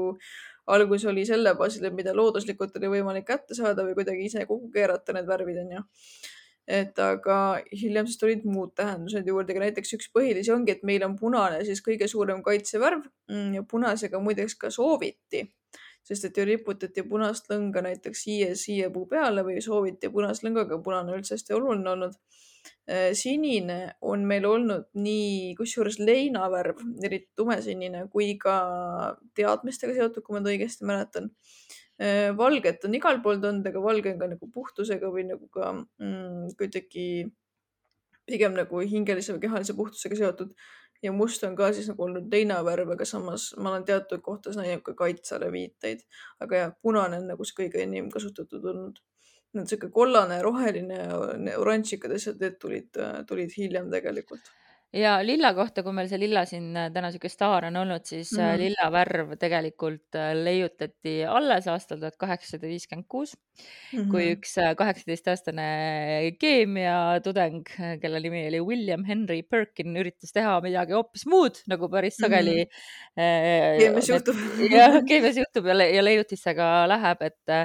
algus 0.71 1.05
oli 1.05 1.25
selle 1.29 1.53
baasil, 1.57 1.89
mida 1.93 2.13
looduslikult 2.17 2.77
oli 2.79 2.93
võimalik 2.95 3.27
kätte 3.27 3.57
saada 3.57 3.85
või 3.85 3.97
kuidagi 3.97 4.25
ise 4.29 4.47
kokku 4.49 4.71
keerata 4.73 5.13
need 5.13 5.27
värvid 5.29 5.61
onju. 5.65 5.83
et 6.65 6.97
aga 6.99 7.35
hiljem 7.77 8.07
siis 8.09 8.17
tulid 8.17 8.45
muud 8.49 8.71
tähendused 8.73 9.27
juurde, 9.29 9.53
aga 9.53 9.67
näiteks 9.67 9.93
üks 9.99 10.07
põhilisi 10.09 10.49
ongi, 10.53 10.73
et 10.73 10.81
meil 10.83 11.03
on 11.05 11.13
punane 11.19 11.59
siis 11.65 11.83
kõige 11.85 12.07
suurem 12.09 12.41
kaitsevärv 12.43 13.03
mm, 13.29 13.51
ja 13.53 13.61
punasega 13.69 14.19
muideks 14.19 14.57
ka 14.57 14.71
sooviti 14.73 15.43
sest 16.05 16.27
et 16.27 16.37
ju 16.37 16.45
riputati 16.45 17.03
punast 17.09 17.49
lõnga 17.49 17.81
näiteks 17.85 18.25
siie 18.27 18.49
siiepuu 18.59 19.05
peale 19.09 19.43
või 19.45 19.61
sooviti 19.65 20.11
punast 20.13 20.45
lõnga, 20.45 20.65
aga 20.67 20.79
punane 20.85 21.15
üldse 21.17 21.35
hästi 21.35 21.55
oluline 21.57 21.89
olnud. 21.95 22.17
Äh, 22.85 23.15
sinine 23.17 23.95
on 24.05 24.27
meil 24.29 24.45
olnud 24.45 24.91
nii, 24.93 25.55
kusjuures 25.57 25.97
leinavärv, 25.97 26.83
eriti 27.07 27.31
tumesinine, 27.39 28.03
kui 28.13 28.35
ka 28.41 28.57
teadmistega 29.37 29.95
seotud, 29.97 30.21
kui 30.21 30.35
ma 30.35 30.43
nüüd 30.43 30.51
õigesti 30.53 30.85
mäletan. 30.85 31.31
Äh, 31.97 32.29
valget 32.37 32.85
on 32.85 32.93
igal 32.97 33.23
pool 33.25 33.39
olnud, 33.39 33.65
aga 33.65 33.81
valge 33.81 34.13
on 34.13 34.21
ka 34.21 34.29
nagu 34.35 34.51
puhtusega 34.53 35.09
või 35.09 35.25
nagu 35.31 35.49
ka 35.49 35.71
mm, 35.73 36.53
kuidagi 36.59 37.07
pigem 38.25 38.53
nagu 38.57 38.81
hingelise 38.85 39.33
või 39.33 39.45
kehalise 39.47 39.73
puhtusega 39.77 40.17
seotud 40.19 40.53
ja 41.05 41.11
must 41.13 41.43
on 41.43 41.55
ka 41.57 41.71
siis 41.73 41.89
nagu 41.91 42.05
olnud 42.05 42.29
teine 42.31 42.57
värv, 42.65 42.93
aga 42.95 43.05
samas 43.07 43.49
ma 43.57 43.71
olen 43.71 43.85
teatud 43.87 44.21
kohtades 44.25 44.57
näinud 44.59 44.83
ka 44.85 44.95
kaitsele 44.97 45.51
viiteid. 45.53 46.05
aga 46.39 46.61
jah, 46.61 46.73
punane 46.81 47.19
on 47.21 47.27
nagu 47.33 47.45
see 47.45 47.57
kõige 47.63 47.83
enim 47.83 48.09
kasutatud 48.13 48.65
olnud. 48.73 49.01
Sihuke 49.63 49.89
kollane, 49.95 50.41
roheline, 50.43 50.99
oranžikad 51.55 52.11
asjad, 52.17 52.41
need 52.43 52.59
tulid, 52.59 53.01
tulid 53.29 53.55
hiljem 53.55 53.87
tegelikult 53.93 54.51
ja 54.95 55.15
lilla 55.25 55.51
kohta, 55.55 55.83
kui 55.83 55.93
meil 55.95 56.07
see 56.09 56.19
lilla 56.19 56.45
siin 56.47 56.69
äh, 56.77 56.87
täna 56.93 57.09
sihuke 57.11 57.29
staar 57.31 57.67
on 57.67 57.75
olnud, 57.81 58.05
siis 58.07 58.31
mm 58.33 58.41
-hmm. 58.43 58.61
lilla 58.61 58.87
värv 58.91 59.33
tegelikult 59.39 60.15
äh, 60.15 60.31
leiutati 60.37 61.15
alles 61.25 61.67
aastal 61.67 61.99
tuhat 61.99 62.15
kaheksasada 62.17 62.67
viiskümmend 62.67 63.07
kuus, 63.09 63.35
kui 63.91 64.23
mhm. 64.23 64.31
üks 64.37 64.55
kaheksateistaastane 64.77 65.67
keemiatudeng, 66.39 67.63
kelle 68.01 68.19
nimi 68.19 68.47
oli 68.47 68.61
William 68.61 69.03
Henry 69.03 69.41
Perkin, 69.43 69.95
üritas 69.97 70.33
teha 70.33 70.59
midagi 70.61 70.95
hoopis 70.95 71.25
muud, 71.25 71.61
nagu 71.67 71.89
päris 71.89 72.17
sageli 72.21 72.63
mm. 72.63 72.71
-hmm. 73.19 73.79
keemias 73.79 74.09
juhtub. 74.09 74.35
jah, 74.79 75.01
keemias 75.07 75.37
juhtub 75.37 75.65
ja, 75.65 75.75
ja 75.83 76.03
leiutisse 76.03 76.55
ka 76.55 76.87
läheb, 76.87 77.21
et 77.21 77.55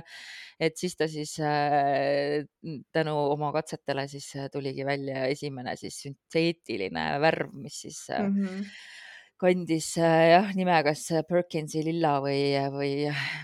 et 0.61 0.77
siis 0.77 0.96
ta 0.99 1.09
siis 1.11 1.35
äh, 1.40 2.44
tänu 2.92 3.16
oma 3.33 3.51
katsetele 3.57 4.07
siis 4.11 4.29
äh, 4.37 4.49
tuligi 4.53 4.85
välja 4.87 5.27
esimene 5.33 5.77
siis 5.81 6.03
sünteetiline 6.05 7.05
värv, 7.23 7.55
mis 7.57 7.81
siis 7.87 8.03
mm 8.12 8.35
-hmm. 8.37 8.66
kandis 9.40 9.88
jah 9.96 10.53
nime 10.57 10.77
kas 10.85 11.07
Perkinsi 11.29 11.85
lilla 11.87 12.18
või, 12.20 12.53
või, 12.77 12.92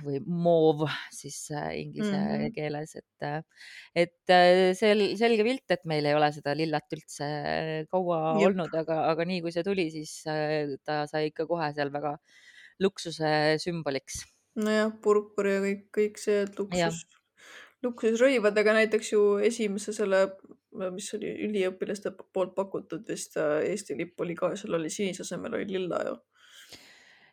või 0.05 0.20
moov 0.26 0.85
siis 1.11 1.48
inglise 1.55 2.12
mm 2.12 2.29
-hmm. 2.29 2.52
keeles, 2.52 2.96
et, 3.00 3.48
et 4.05 4.37
sel, 4.76 5.09
selge 5.16 5.48
pilt, 5.48 5.70
et 5.70 5.85
meil 5.85 6.05
ei 6.05 6.14
ole 6.14 6.33
seda 6.33 6.55
lillat 6.55 6.98
üldse 6.98 7.26
kaua 7.90 8.37
Jep. 8.37 8.50
olnud, 8.50 8.74
aga, 8.85 9.02
aga 9.11 9.24
nii 9.24 9.40
kui 9.40 9.52
see 9.57 9.64
tuli, 9.64 9.90
siis 9.90 10.20
ta 10.85 11.07
sai 11.07 11.33
ikka 11.33 11.48
kohe 11.48 11.72
seal 11.72 11.92
väga 11.92 12.18
luksuse 12.79 13.57
sümboliks 13.57 14.26
nojah, 14.61 14.92
purpur 15.03 15.49
ja 15.51 15.62
kõik, 15.64 15.83
kõik 15.95 16.21
see 16.21 16.45
luksus, 16.59 17.03
luksusrõivad, 17.85 18.57
aga 18.59 18.77
näiteks 18.81 19.12
ju 19.12 19.25
esimese 19.45 19.95
selle, 19.97 20.23
mis 20.92 21.09
oli 21.16 21.33
üliõpilaste 21.49 22.12
poolt 22.35 22.55
pakutud 22.57 23.07
vist 23.09 23.37
äh, 23.40 23.62
Eesti 23.71 23.97
lipp 23.99 24.21
oli 24.21 24.37
ka, 24.38 24.55
seal 24.57 24.79
oli 24.81 24.92
sinise 24.92 25.25
asemel 25.25 25.59
oli 25.59 25.69
lilla 25.79 26.03
ju. 26.09 26.16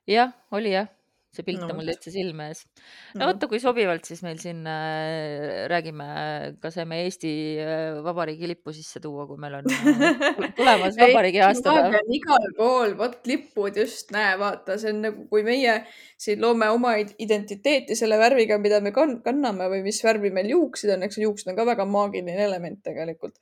jah, 0.07 0.35
oli 0.51 0.75
jah 0.75 0.91
see 1.33 1.45
pilt 1.47 1.63
no, 1.63 1.67
on 1.71 1.79
mul 1.79 1.89
täitsa 1.89 2.11
silme 2.13 2.47
ees. 2.51 2.61
no 3.17 3.27
vaata, 3.29 3.47
kui 3.49 3.59
sobivalt 3.61 4.05
siis 4.05 4.21
meil 4.25 4.37
siin 4.41 4.61
äh, 4.69 5.63
räägime, 5.71 6.05
kas 6.61 6.77
saame 6.77 6.99
Eesti 7.07 7.33
äh, 7.63 7.97
Vabariigi 8.05 8.49
lippu 8.51 8.73
sisse 8.75 9.01
tuua, 9.03 9.25
kui 9.29 9.41
meil 9.41 9.57
on 9.57 9.69
äh, 9.73 10.53
tulemas 10.57 10.97
vabariigi 11.01 11.41
aastapäev. 11.45 12.13
igal 12.19 12.47
pool, 12.59 12.93
vot 12.99 13.25
lipud 13.29 13.81
just, 13.81 14.13
näe, 14.13 14.37
vaata, 14.41 14.77
see 14.81 14.93
on 14.93 15.01
nagu, 15.07 15.27
kui 15.33 15.45
meie 15.47 15.79
siin 16.21 16.41
loome 16.43 16.69
oma 16.73 16.93
identiteeti 17.01 17.97
selle 17.97 18.21
värviga, 18.21 18.59
mida 18.61 18.79
me 18.83 18.93
kann 18.95 19.17
kanname 19.25 19.71
või 19.73 19.81
mis 19.89 20.03
värvi 20.05 20.29
meil 20.35 20.53
juuksid 20.53 20.93
on, 20.93 21.07
eks 21.09 21.17
juuksed 21.23 21.49
on 21.49 21.57
ka 21.57 21.65
väga 21.73 21.89
maagiline 21.89 22.37
element 22.45 22.83
tegelikult, 22.85 23.39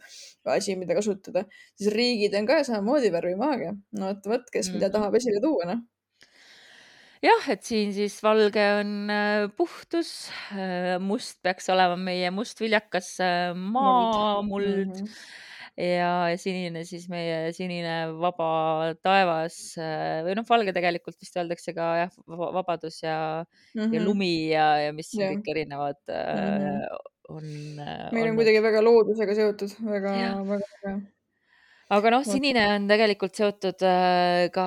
asi, 0.55 0.79
mida 0.79 0.95
kasutada, 0.97 1.43
siis 1.75 1.91
riigid 1.93 2.39
on 2.39 2.47
ka 2.47 2.63
samamoodi 2.67 3.11
värvimaagia. 3.13 3.75
no 3.99 4.13
vot, 4.13 4.31
vot, 4.31 4.47
kes 4.53 4.69
mm. 4.69 4.79
mida 4.79 4.93
tahab 4.95 5.19
esile 5.19 5.43
tuua, 5.43 5.73
noh 5.73 5.83
jah, 7.25 7.45
et 7.53 7.63
siin 7.65 7.93
siis 7.95 8.17
valge 8.23 8.63
on 8.79 9.13
äh, 9.13 9.45
puhtus, 9.57 10.31
äh, 10.55 10.97
must 11.01 11.39
peaks 11.45 11.69
olema 11.73 11.97
meie 11.99 12.31
mustviljakas 12.33 13.13
äh, 13.21 13.53
maamuld 13.53 14.97
mm 14.97 15.05
-hmm. 15.05 15.85
ja 15.85 16.37
sinine 16.37 16.83
siis 16.85 17.07
meie 17.09 17.53
sinine 17.53 18.11
vaba 18.19 18.93
taevas 19.03 19.77
või 19.77 20.35
noh, 20.35 20.49
valge 20.49 20.73
tegelikult 20.73 21.17
vist 21.21 21.37
öeldakse 21.37 21.73
ka 21.73 21.93
jah, 22.03 22.11
vabadus 22.27 23.01
ja 23.03 23.45
mm, 23.45 23.81
-hmm. 23.81 23.93
ja 23.93 24.03
lumi 24.03 24.33
ja, 24.49 24.67
ja 24.87 24.91
mis 24.93 25.13
yeah. 25.13 25.31
kõik 25.31 25.47
erinevad 25.55 26.01
mm 26.07 26.59
-hmm. 26.59 26.99
on. 27.29 27.47
meil 28.11 28.29
on 28.29 28.35
kuidagi 28.35 28.61
väga 28.63 28.81
loodusega 28.81 29.35
seotud, 29.35 29.79
väga, 29.85 30.11
väga 30.43 30.65
äge 30.81 30.99
aga 31.91 32.13
noh, 32.13 32.23
sinine 32.27 32.63
on 32.75 32.87
tegelikult 32.89 33.37
seotud 33.37 33.83
äh, 33.87 34.47
ka 34.55 34.65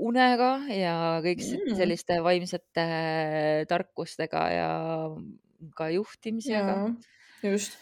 unega 0.00 0.50
ja 0.72 0.96
kõik 1.24 1.44
mm. 1.44 1.76
selliste 1.78 2.18
vaimsete 2.24 2.86
tarkustega 3.70 4.44
ja 4.54 4.70
ka 5.78 5.88
juhtimisega. 5.92 6.76
just, 7.44 7.78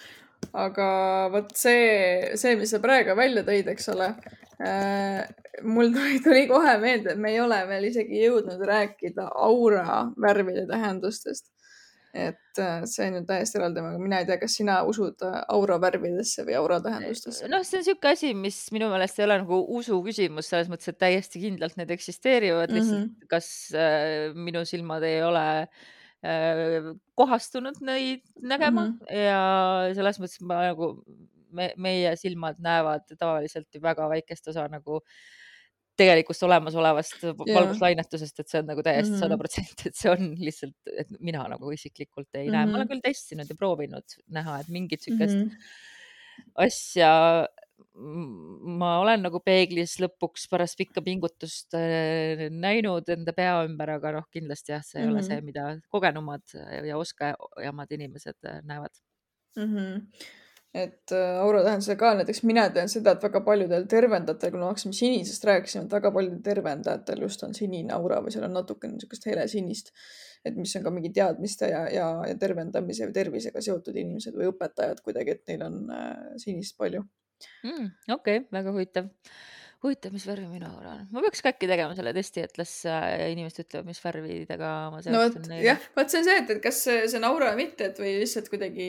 aga 0.56 0.88
vot 1.34 1.52
see, 1.56 2.36
see, 2.40 2.56
mis 2.60 2.72
sa 2.74 2.82
praegu 2.82 3.16
välja 3.18 3.44
tõid, 3.46 3.70
eks 3.72 3.90
ole, 3.94 4.12
äh,. 4.60 5.22
mul 5.64 5.92
tuli, 5.94 6.20
tuli 6.24 6.46
kohe 6.50 6.76
meelde, 6.82 7.14
et 7.14 7.20
me 7.20 7.34
ei 7.36 7.42
ole 7.44 7.60
veel 7.68 7.90
isegi 7.92 8.24
jõudnud 8.24 8.64
rääkida 8.66 9.30
aura 9.46 10.02
värvide 10.20 10.66
tähendustest 10.68 11.46
et 12.16 12.60
äh, 12.62 12.84
see 12.88 13.06
on 13.10 13.18
ju 13.18 13.22
täiesti 13.28 13.58
eraldi 13.60 13.82
aga 13.82 14.00
mina 14.00 14.20
ei 14.22 14.28
tea, 14.28 14.38
kas 14.40 14.56
sina 14.58 14.78
usud 14.88 15.22
äh, 15.26 15.36
aura 15.52 15.76
värvidesse 15.82 16.46
või 16.46 16.56
aura 16.58 16.78
tähendustesse? 16.84 17.50
noh, 17.52 17.64
see 17.66 17.78
on 17.78 17.84
niisugune 17.84 18.14
asi, 18.16 18.32
mis 18.46 18.60
minu 18.74 18.88
meelest 18.92 19.20
ei 19.20 19.26
ole 19.26 19.38
nagu 19.42 19.60
usu 19.78 19.98
küsimus 20.06 20.50
selles 20.50 20.70
mõttes, 20.72 20.92
et 20.92 21.00
täiesti 21.02 21.42
kindlalt 21.42 21.76
need 21.80 21.92
eksisteerivad 21.96 22.72
mm, 22.72 22.72
-hmm. 22.72 22.80
lihtsalt 22.80 23.04
mhm. 23.04 23.30
kas 23.32 23.50
äh, 23.76 24.34
minu 24.48 24.64
silmad 24.68 25.04
ei 25.06 25.20
ole 25.26 25.46
äh, 25.62 26.90
kohastunud 27.18 27.80
neid 27.84 28.24
nägema 28.40 28.88
mm 28.88 28.98
-hmm. 28.98 29.24
ja 29.28 29.94
selles 29.98 30.20
mõttes 30.22 30.40
ma 30.40 30.62
nagu 30.70 30.94
me, 31.52 31.72
meie 31.76 32.16
silmad 32.16 32.60
näevad 32.62 33.08
tavaliselt 33.18 33.82
väga 33.82 34.08
väikest 34.08 34.48
osa 34.48 34.68
nagu 34.72 35.02
äh, 35.02 35.36
tegelikust 35.96 36.44
olemasolevast 36.46 37.26
valguslainetusest, 37.40 38.40
et 38.42 38.52
see 38.52 38.62
on 38.62 38.70
nagu 38.72 38.84
täiesti 38.84 39.14
mhm. 39.14 39.20
sada 39.24 39.38
protsenti, 39.40 39.90
et 39.90 39.98
see 39.98 40.12
on 40.12 40.32
lihtsalt, 40.40 40.76
et 40.92 41.12
mina 41.18 41.44
nagu 41.52 41.72
isiklikult 41.74 42.28
ei 42.34 42.46
mm 42.46 42.48
-hmm. 42.48 42.56
näe, 42.56 42.66
ma 42.66 42.78
olen 42.78 42.86
mhm. 42.86 42.92
küll 42.94 43.04
testinud 43.04 43.52
ja 43.52 43.58
proovinud 43.58 44.18
näha, 44.38 44.60
et 44.60 44.72
mingit 44.72 45.02
siukest 45.02 45.36
mm 45.36 45.48
-hmm. 45.48 46.56
asja 46.66 47.12
ma 47.96 48.90
olen 49.00 49.22
nagu 49.24 49.40
peeglis 49.40 49.96
lõpuks 50.00 50.46
pärast 50.52 50.76
pikka 50.76 51.02
pingutust 51.04 51.74
äh, 51.74 52.46
näinud 52.52 53.08
enda 53.08 53.32
pea 53.32 53.62
ümber, 53.64 53.90
aga 53.96 54.12
noh, 54.18 54.26
kindlasti 54.32 54.72
jah, 54.72 54.84
see 54.84 55.00
ei 55.00 55.06
mm 55.06 55.12
-hmm. 55.12 55.16
ole 55.16 55.22
see, 55.22 55.40
mida 55.40 55.80
kogenumad 55.88 56.56
ja 56.86 56.96
oskajamad 56.96 57.92
inimesed 57.92 58.36
äh, 58.44 58.60
näevad 58.64 58.92
mm. 59.56 59.76
-hmm 59.76 60.42
et 60.76 61.12
äh, 61.14 61.38
aura 61.40 61.62
tähendusega 61.64 61.98
ka 62.00 62.12
näiteks 62.18 62.42
mina 62.48 62.66
tean 62.74 62.90
seda, 62.92 63.14
et 63.16 63.24
väga 63.24 63.40
paljudel 63.46 63.86
tervendajatel, 63.90 64.56
me 64.58 64.68
hakkasime 64.68 64.96
sinisest 64.96 65.46
rääkisime, 65.48 65.86
et 65.86 65.96
väga 65.96 66.12
paljudel 66.14 66.42
tervendajatel 66.44 67.24
just 67.24 67.44
on 67.46 67.56
sinine 67.56 67.94
aura 67.96 68.20
või 68.24 68.34
seal 68.34 68.46
on 68.48 68.56
natukene 68.58 68.96
niisugust 68.96 69.28
helesinist. 69.30 69.92
et 70.46 70.54
mis 70.54 70.76
on 70.78 70.82
ka 70.84 70.92
mingi 70.94 71.10
teadmiste 71.10 71.66
ja, 71.72 71.80
ja, 71.90 72.06
ja 72.28 72.34
tervendamise 72.38 73.08
või 73.08 73.14
tervisega 73.16 73.62
seotud 73.64 73.96
inimesed 73.96 74.36
või 74.36 74.52
õpetajad 74.52 75.00
kuidagi, 75.02 75.34
et 75.34 75.50
neil 75.50 75.64
on 75.66 75.80
äh, 75.90 76.12
sinist 76.42 76.76
palju 76.78 77.02
mm,. 77.02 77.88
okei 78.14 78.42
okay,, 78.42 78.48
väga 78.52 78.74
huvitav 78.76 79.10
huvitav, 79.84 80.12
mis 80.12 80.24
värvi 80.26 80.46
mina 80.48 80.70
olen. 80.78 81.02
ma 81.12 81.22
peaks 81.24 81.42
ka 81.44 81.50
äkki 81.52 81.68
tegema 81.68 81.94
selle 81.96 82.12
testi, 82.16 82.42
et 82.46 82.58
las 82.58 82.72
äh, 82.88 83.26
inimesed 83.32 83.66
ütlevad, 83.66 83.88
mis 83.90 84.00
värvidega 84.02 84.70
ma 84.92 85.02
seostan 85.04 85.42
no, 85.42 85.50
neile. 85.50 85.66
jah, 85.66 85.86
vot 85.98 86.12
see 86.12 86.20
on 86.22 86.26
see, 86.28 86.36
et, 86.40 86.52
et 86.54 86.62
kas 86.64 86.80
see, 86.86 87.02
see 87.10 87.20
on 87.20 87.26
aura 87.28 87.50
või 87.52 87.66
mitte, 87.66 87.90
et 87.90 88.00
või 88.00 88.14
lihtsalt 88.22 88.48
kuidagi 88.52 88.88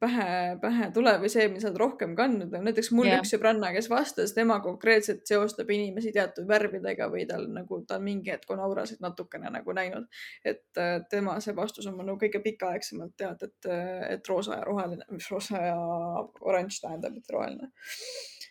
pähe, 0.00 0.28
pähe 0.62 0.90
tuleb 0.96 1.24
või 1.24 1.32
see, 1.32 1.46
mida 1.52 1.64
sa 1.64 1.70
oled 1.70 1.80
rohkem 1.84 2.16
kandnud. 2.18 2.54
näiteks 2.54 2.90
mul 2.96 3.10
yeah. 3.10 3.22
üks 3.22 3.34
sõbranna, 3.34 3.72
kes 3.76 3.90
vastas, 3.92 4.34
tema 4.36 4.58
konkreetselt 4.64 5.24
seostab 5.28 5.70
inimesi 5.74 6.14
teatud 6.16 6.48
värvidega 6.48 7.10
või 7.12 7.26
tal 7.28 7.46
nagu, 7.52 7.82
ta 7.88 8.00
on 8.00 8.08
mingi 8.08 8.32
hetk 8.32 8.50
on 8.54 8.64
aurasid 8.64 9.04
natukene 9.04 9.52
nagu 9.52 9.76
näinud. 9.76 10.08
et 10.44 10.80
äh, 10.80 10.96
tema 11.10 11.36
see 11.44 11.56
vastus 11.56 11.88
on 11.90 11.98
mul 11.98 12.08
nagu 12.08 12.20
kõige 12.20 12.40
pikaaegsemalt 12.44 13.16
teada, 13.20 13.50
et, 13.50 13.72
et 14.16 14.28
roosa 14.32 14.60
ja 14.60 14.64
roheline, 14.64 15.04
mis 15.12 15.28
roosa 15.30 15.60
ja 15.60 15.76
oranž 16.40 16.80
tähendab, 16.80 17.20
et 17.20 17.36
roheline 17.36 17.72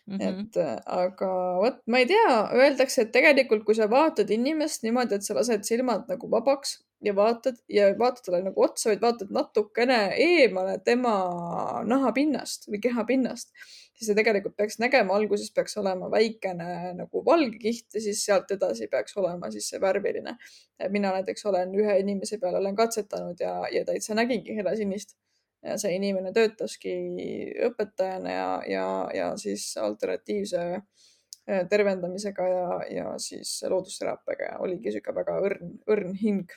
Mm 0.06 0.18
-hmm. 0.18 0.40
et 0.40 0.56
äh, 0.56 0.80
aga 0.86 1.28
vot 1.60 1.76
ma 1.86 1.98
ei 1.98 2.06
tea, 2.06 2.32
öeldakse, 2.52 3.02
et 3.02 3.12
tegelikult, 3.12 3.62
kui 3.64 3.74
sa 3.74 3.86
vaatad 3.90 4.30
inimest 4.30 4.82
niimoodi, 4.84 5.14
et 5.14 5.24
sa 5.24 5.34
lased 5.34 5.64
silmad 5.64 6.04
nagu 6.08 6.28
vabaks 6.30 6.74
ja 7.04 7.14
vaatad 7.16 7.56
ja 7.68 7.86
vaatad 7.98 8.26
talle 8.26 8.42
nagu 8.44 8.62
otsa, 8.66 8.90
vaid 8.90 9.00
vaatad 9.00 9.32
natukene 9.32 9.98
eemale 10.26 10.76
tema 10.84 11.14
nahapinnast 11.88 12.68
või 12.68 12.82
kehapinnast, 12.84 13.50
siis 13.94 14.10
sa 14.10 14.18
tegelikult 14.18 14.56
peaks 14.60 14.78
nägema, 14.82 15.16
alguses 15.16 15.50
peaks 15.56 15.76
olema 15.80 16.10
väikene 16.12 16.92
nagu 17.00 17.24
valge 17.24 17.58
kiht 17.64 17.96
ja 17.96 18.04
siis 18.04 18.24
sealt 18.28 18.50
edasi 18.56 18.88
peaks 18.92 19.16
olema 19.16 19.50
siis 19.50 19.68
see 19.72 19.80
värviline. 19.80 20.36
mina 20.90 21.12
näiteks 21.16 21.46
olen 21.46 21.74
ühe 21.80 21.98
inimese 21.98 22.38
peal 22.38 22.60
olen 22.60 22.76
katsetanud 22.76 23.40
ja, 23.40 23.60
ja 23.72 23.84
täitsa 23.84 24.14
nägingi 24.14 24.56
helesinist 24.56 25.16
ja 25.64 25.76
see 25.80 25.94
inimene 25.96 26.32
töötaski 26.34 26.94
õpetajana 27.68 28.34
ja, 28.34 28.48
ja, 28.68 28.88
ja 29.14 29.28
siis 29.40 29.70
alternatiivse 29.80 30.64
äh, 30.74 31.64
tervendamisega 31.70 32.48
ja, 32.50 32.66
ja 32.98 33.14
siis 33.22 33.56
loodusteraapiaga 33.68 34.50
ja 34.52 34.60
oligi 34.64 34.92
sihuke 34.92 35.14
väga 35.16 35.38
õrn, 35.48 35.78
õrn 35.90 36.14
hing. 36.20 36.52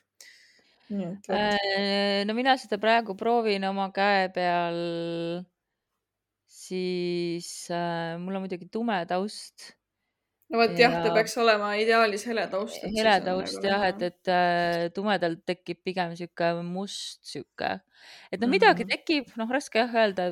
Äh, 0.87 2.23
no 2.27 2.35
mina 2.35 2.55
seda 2.59 2.79
praegu 2.79 3.15
proovin 3.19 3.65
oma 3.67 3.89
käe 3.95 4.29
peal. 4.35 4.77
siis 6.57 7.67
äh, 7.71 8.15
mul 8.19 8.39
on 8.39 8.47
muidugi 8.47 8.69
tume 8.71 9.01
taust 9.07 9.76
no 10.51 10.61
vot 10.61 10.77
jah, 10.79 10.99
ta 11.03 11.13
peaks 11.15 11.35
olema 11.41 11.73
ideaalis 11.81 12.23
hele 12.29 12.45
taust. 12.51 12.83
hele 12.83 13.15
taust 13.25 13.59
nagu 13.59 13.71
jah, 13.71 13.87
et, 13.89 14.05
et 14.11 14.31
äh, 14.31 14.87
tumedal 14.95 15.37
tekib 15.49 15.81
pigem 15.85 16.15
sihuke 16.19 16.53
must 16.63 17.19
sihuke, 17.27 17.73
et 18.31 18.39
no 18.39 18.47
mm 18.47 18.47
-hmm. 18.47 18.53
midagi 18.55 18.87
tekib, 18.93 19.33
noh, 19.39 19.51
raske 19.57 19.83
jah 19.83 19.99
öelda, 20.03 20.29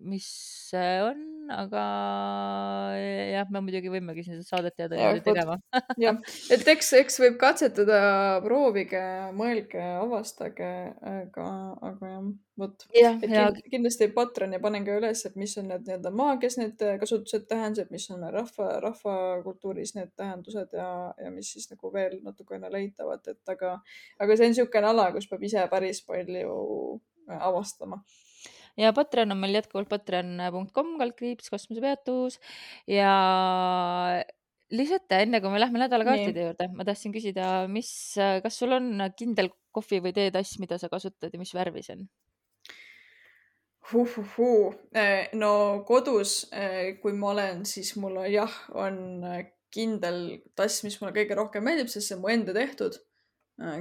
mis 0.00 0.26
see 0.70 1.02
on, 1.04 1.18
aga 1.50 1.84
jah, 3.32 3.48
me 3.50 3.62
muidugi 3.64 3.90
võimegi 3.92 4.24
siin 4.26 4.42
saadet 4.46 4.78
jääda 4.78 4.98
niimoodi 4.98 5.22
tegema. 5.26 5.56
jah, 6.04 6.20
et 6.54 6.68
eks, 6.74 6.92
eks 7.00 7.18
võib 7.22 7.36
katsetada, 7.40 7.98
proovige, 8.44 9.02
mõelge, 9.36 9.82
avastage, 10.00 10.70
aga, 11.12 11.48
aga 11.90 12.12
jah, 12.12 12.30
vot. 12.62 12.86
ja. 12.94 13.12
kindlasti 13.72 14.10
Patreoni 14.14 14.62
panen 14.62 14.86
ka 14.86 14.96
üles, 15.00 15.24
et 15.26 15.36
mis 15.40 15.56
on 15.60 15.70
need 15.72 15.86
nii-öelda 15.88 16.14
maagias 16.14 16.58
need 16.60 16.86
kasutused, 17.02 17.48
tähendused, 17.50 17.90
mis 17.94 18.06
on 18.14 18.24
rahva, 18.30 18.70
rahvakultuuris 18.86 19.96
need 19.98 20.14
tähendused 20.20 20.78
ja, 20.78 20.88
ja 21.18 21.34
mis 21.34 21.52
siis 21.56 21.70
nagu 21.72 21.92
veel 21.94 22.20
natukene 22.24 22.70
leitavad, 22.72 23.26
et 23.32 23.54
aga, 23.54 23.76
aga 24.22 24.36
see 24.38 24.50
on 24.50 24.54
niisugune 24.54 24.92
ala, 24.94 25.10
kus 25.16 25.30
peab 25.30 25.46
ise 25.50 25.66
päris 25.72 26.04
palju 26.06 26.58
avastama 27.30 28.02
ja 28.80 28.92
Patreon 28.96 29.34
on 29.34 29.40
meil 29.42 29.58
jätkuvalt 29.58 29.90
patreon.com 29.90 30.94
kaldkriips 31.00 31.52
kosmosepeatus 31.52 32.38
ja 32.90 33.12
lihtsalt 34.70 35.16
enne 35.18 35.40
kui 35.42 35.52
me 35.52 35.60
lähme 35.60 35.82
nädalakaartide 35.82 36.46
juurde, 36.46 36.70
ma 36.74 36.86
tahtsin 36.86 37.14
küsida, 37.14 37.50
mis, 37.72 37.92
kas 38.44 38.58
sul 38.60 38.76
on 38.76 38.90
kindel 39.18 39.50
kohvi 39.74 40.00
või 40.04 40.14
teetass, 40.16 40.58
mida 40.62 40.78
sa 40.80 40.90
kasutad 40.92 41.34
ja 41.34 41.40
mis 41.40 41.54
värvi 41.54 41.84
see 41.86 41.98
on? 41.98 42.08
Huhhuhuu. 43.90 44.70
Eh, 44.94 45.32
no 45.34 45.52
kodus, 45.86 46.44
kui 47.02 47.14
ma 47.18 47.32
olen, 47.32 47.64
siis 47.66 47.96
mul 47.98 48.20
on 48.22 48.28
jah, 48.30 48.58
on 48.78 49.00
kindel 49.74 50.20
tass, 50.58 50.84
mis 50.86 50.98
mulle 51.00 51.14
kõige 51.16 51.38
rohkem 51.38 51.66
meeldib, 51.66 51.90
sest 51.90 52.10
see 52.10 52.18
on 52.18 52.22
mu 52.22 52.30
enda 52.30 52.54
tehtud 52.54 52.98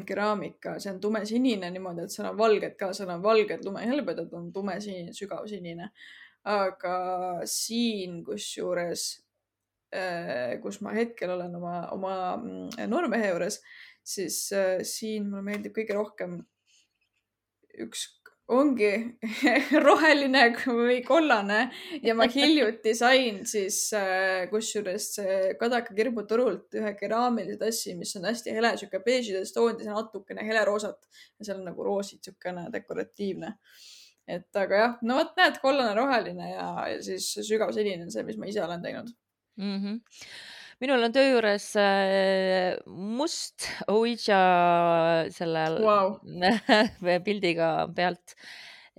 keraamika, 0.06 0.76
see 0.80 0.92
on 0.92 1.00
tumesinine 1.02 1.70
niimoodi, 1.72 2.06
et 2.06 2.14
seal 2.14 2.30
on 2.32 2.38
valged 2.40 2.76
ka, 2.80 2.92
seal 2.96 3.12
on 3.14 3.24
valged 3.24 3.66
lumehelbedad, 3.66 4.34
on 4.36 4.52
tumesinine, 4.54 5.14
sügavsinine. 5.16 5.92
aga 6.50 6.94
siin, 7.52 8.22
kusjuures, 8.24 9.04
äh, 9.96 10.56
kus 10.64 10.80
ma 10.82 10.94
hetkel 10.96 11.34
olen 11.34 11.58
oma, 11.60 11.74
oma 11.92 12.14
mm, 12.38 12.88
noormehe 12.90 13.34
juures, 13.34 13.60
siis 14.04 14.38
äh, 14.56 14.78
siin 14.88 15.28
mulle 15.30 15.44
meeldib 15.50 15.76
kõige 15.76 15.98
rohkem 15.98 16.40
üks 17.84 18.06
ongi 18.56 18.92
roheline 19.86 20.44
või 20.66 21.00
kollane 21.06 21.60
ja 22.04 22.16
ma 22.18 22.28
hiljuti 22.32 22.96
sain 22.98 23.44
siis 23.50 23.78
äh, 23.98 24.48
kusjuures 24.52 25.12
Kadaka 25.60 25.94
kirbuturult 25.98 26.80
ühe 26.80 26.94
keraamilise 26.98 27.60
tassi, 27.62 27.96
mis 28.00 28.16
on 28.20 28.28
hästi 28.30 28.56
hele, 28.56 28.74
sihuke 28.80 29.02
beežidest 29.06 29.56
toonid 29.58 29.86
ja 29.86 29.96
natukene 29.98 30.46
heleroosat 30.48 31.10
ja 31.40 31.46
seal 31.48 31.62
on 31.62 31.70
nagu 31.72 31.86
roosid, 31.86 32.24
siukene 32.26 32.68
dekoratiivne. 32.74 33.56
et 34.30 34.62
aga 34.62 34.84
jah, 34.84 35.00
no 35.02 35.18
vot 35.18 35.36
näed, 35.40 35.58
kollane, 35.62 35.96
roheline 35.98 36.52
ja, 36.52 36.70
ja 36.94 37.02
siis 37.06 37.32
sügav 37.46 37.74
sinine 37.74 38.06
on 38.06 38.14
see, 38.14 38.26
mis 38.28 38.38
ma 38.38 38.50
ise 38.50 38.64
olen 38.66 38.86
teinud 38.86 39.14
mm. 39.58 39.78
-hmm 39.84 40.00
minul 40.80 41.04
on 41.04 41.14
töö 41.16 41.34
juures 41.34 41.68
äh, 41.80 42.80
must 42.88 43.68
Ouija 43.92 44.42
selle 45.36 45.68
wow. 45.84 46.18
pildiga 47.28 47.74
pealt 47.96 48.36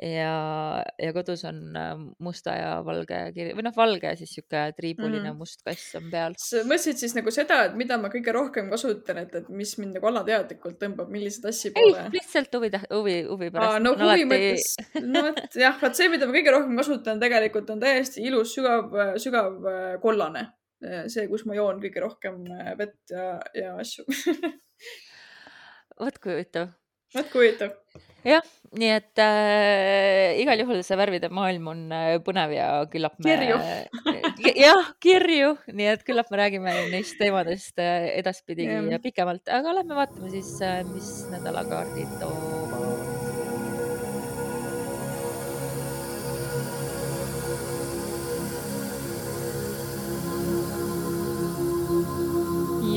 ja, 0.01 0.35
ja 0.99 1.13
kodus 1.13 1.43
on 1.49 1.77
äh, 1.77 1.91
musta 2.25 2.55
ja 2.57 2.69
valge 2.85 3.19
kiri 3.37 3.55
või 3.57 3.65
noh, 3.67 3.75
valge 3.77 4.13
siis 4.21 4.33
sihuke 4.37 4.63
triibuline 4.77 5.31
mm. 5.31 5.41
must 5.41 5.65
kass 5.67 5.97
on 5.99 6.07
peal. 6.13 6.37
sa 6.41 6.63
mõtlesid 6.69 7.01
siis 7.03 7.17
nagu 7.17 7.33
seda, 7.35 7.63
et 7.69 7.77
mida 7.81 7.99
ma 8.01 8.13
kõige 8.13 8.35
rohkem 8.37 8.71
kasutan, 8.73 9.23
et, 9.25 9.35
et 9.43 9.51
mis 9.53 9.75
mind 9.81 9.99
nagu 9.99 10.11
alateadlikult 10.13 10.79
tõmbab, 10.81 11.11
millise 11.13 11.45
tassi 11.45 11.73
poole? 11.77 12.07
lihtsalt 12.15 12.61
huvi, 12.61 12.73
huvi, 12.93 13.19
huvi 13.29 13.51
pärast. 13.57 13.85
no 13.85 13.97
huvi 13.97 14.09
alati... 14.09 14.31
mõttes, 14.31 14.71
no 15.01 15.27
vot 15.29 15.61
jah, 15.65 15.77
vot 15.83 16.01
see, 16.01 16.13
mida 16.13 16.29
ma 16.29 16.37
kõige 16.39 16.57
rohkem 16.57 16.81
kasutan, 16.85 17.21
tegelikult 17.25 17.73
on 17.75 17.83
täiesti 17.83 18.25
ilus, 18.29 18.55
sügav, 18.57 18.97
sügav 19.21 19.61
äh, 19.65 19.93
kollane 20.05 20.49
see, 20.81 21.29
kus 21.31 21.47
ma 21.49 21.57
joon 21.59 21.81
kõige 21.83 22.05
rohkem 22.05 22.43
äh, 22.57 22.75
vett 22.81 23.15
ja, 23.15 23.33
ja 23.57 23.75
asju 23.81 24.07
vot 26.01 26.21
kui 26.23 26.37
huvitav 26.37 26.71
vot 27.15 27.31
kui 27.33 27.43
huvitav. 27.45 27.75
jah, 28.27 28.47
nii 28.77 28.91
et 28.95 29.23
äh, 29.23 30.39
igal 30.43 30.63
juhul 30.63 30.83
see 30.87 30.99
värvide 31.01 31.31
maailm 31.35 31.71
on 31.73 31.85
äh, 31.95 32.15
põnev 32.25 32.55
ja 32.55 32.69
küllap 32.93 33.19
me. 33.19 33.31
kirju 33.31 33.59
jah, 34.67 34.93
kirju, 35.03 35.55
nii 35.75 35.93
et 35.95 36.05
küllap 36.07 36.31
me 36.33 36.43
räägime 36.43 36.75
neist 36.95 37.19
teemadest 37.21 37.81
äh, 37.83 38.11
edaspidigi 38.21 39.01
pikemalt, 39.03 39.49
aga 39.61 39.81
lähme 39.81 39.99
vaatame 39.99 40.33
siis, 40.35 40.57
äh, 40.65 40.83
mis 40.93 41.15
nädalakaardid 41.35 42.21
toovad. 42.23 42.70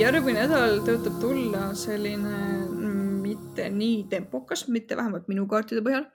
Järgmine 0.04 0.42
nädal 0.44 0.82
tõotab 0.84 1.20
tulla 1.22 1.68
selline 1.80 2.38
mitte 3.24 3.70
nii 3.72 4.02
tempokas, 4.12 4.66
mitte 4.74 4.98
vähemalt 5.00 5.30
minu 5.32 5.46
kaartide 5.48 5.84
põhjal. 5.86 6.08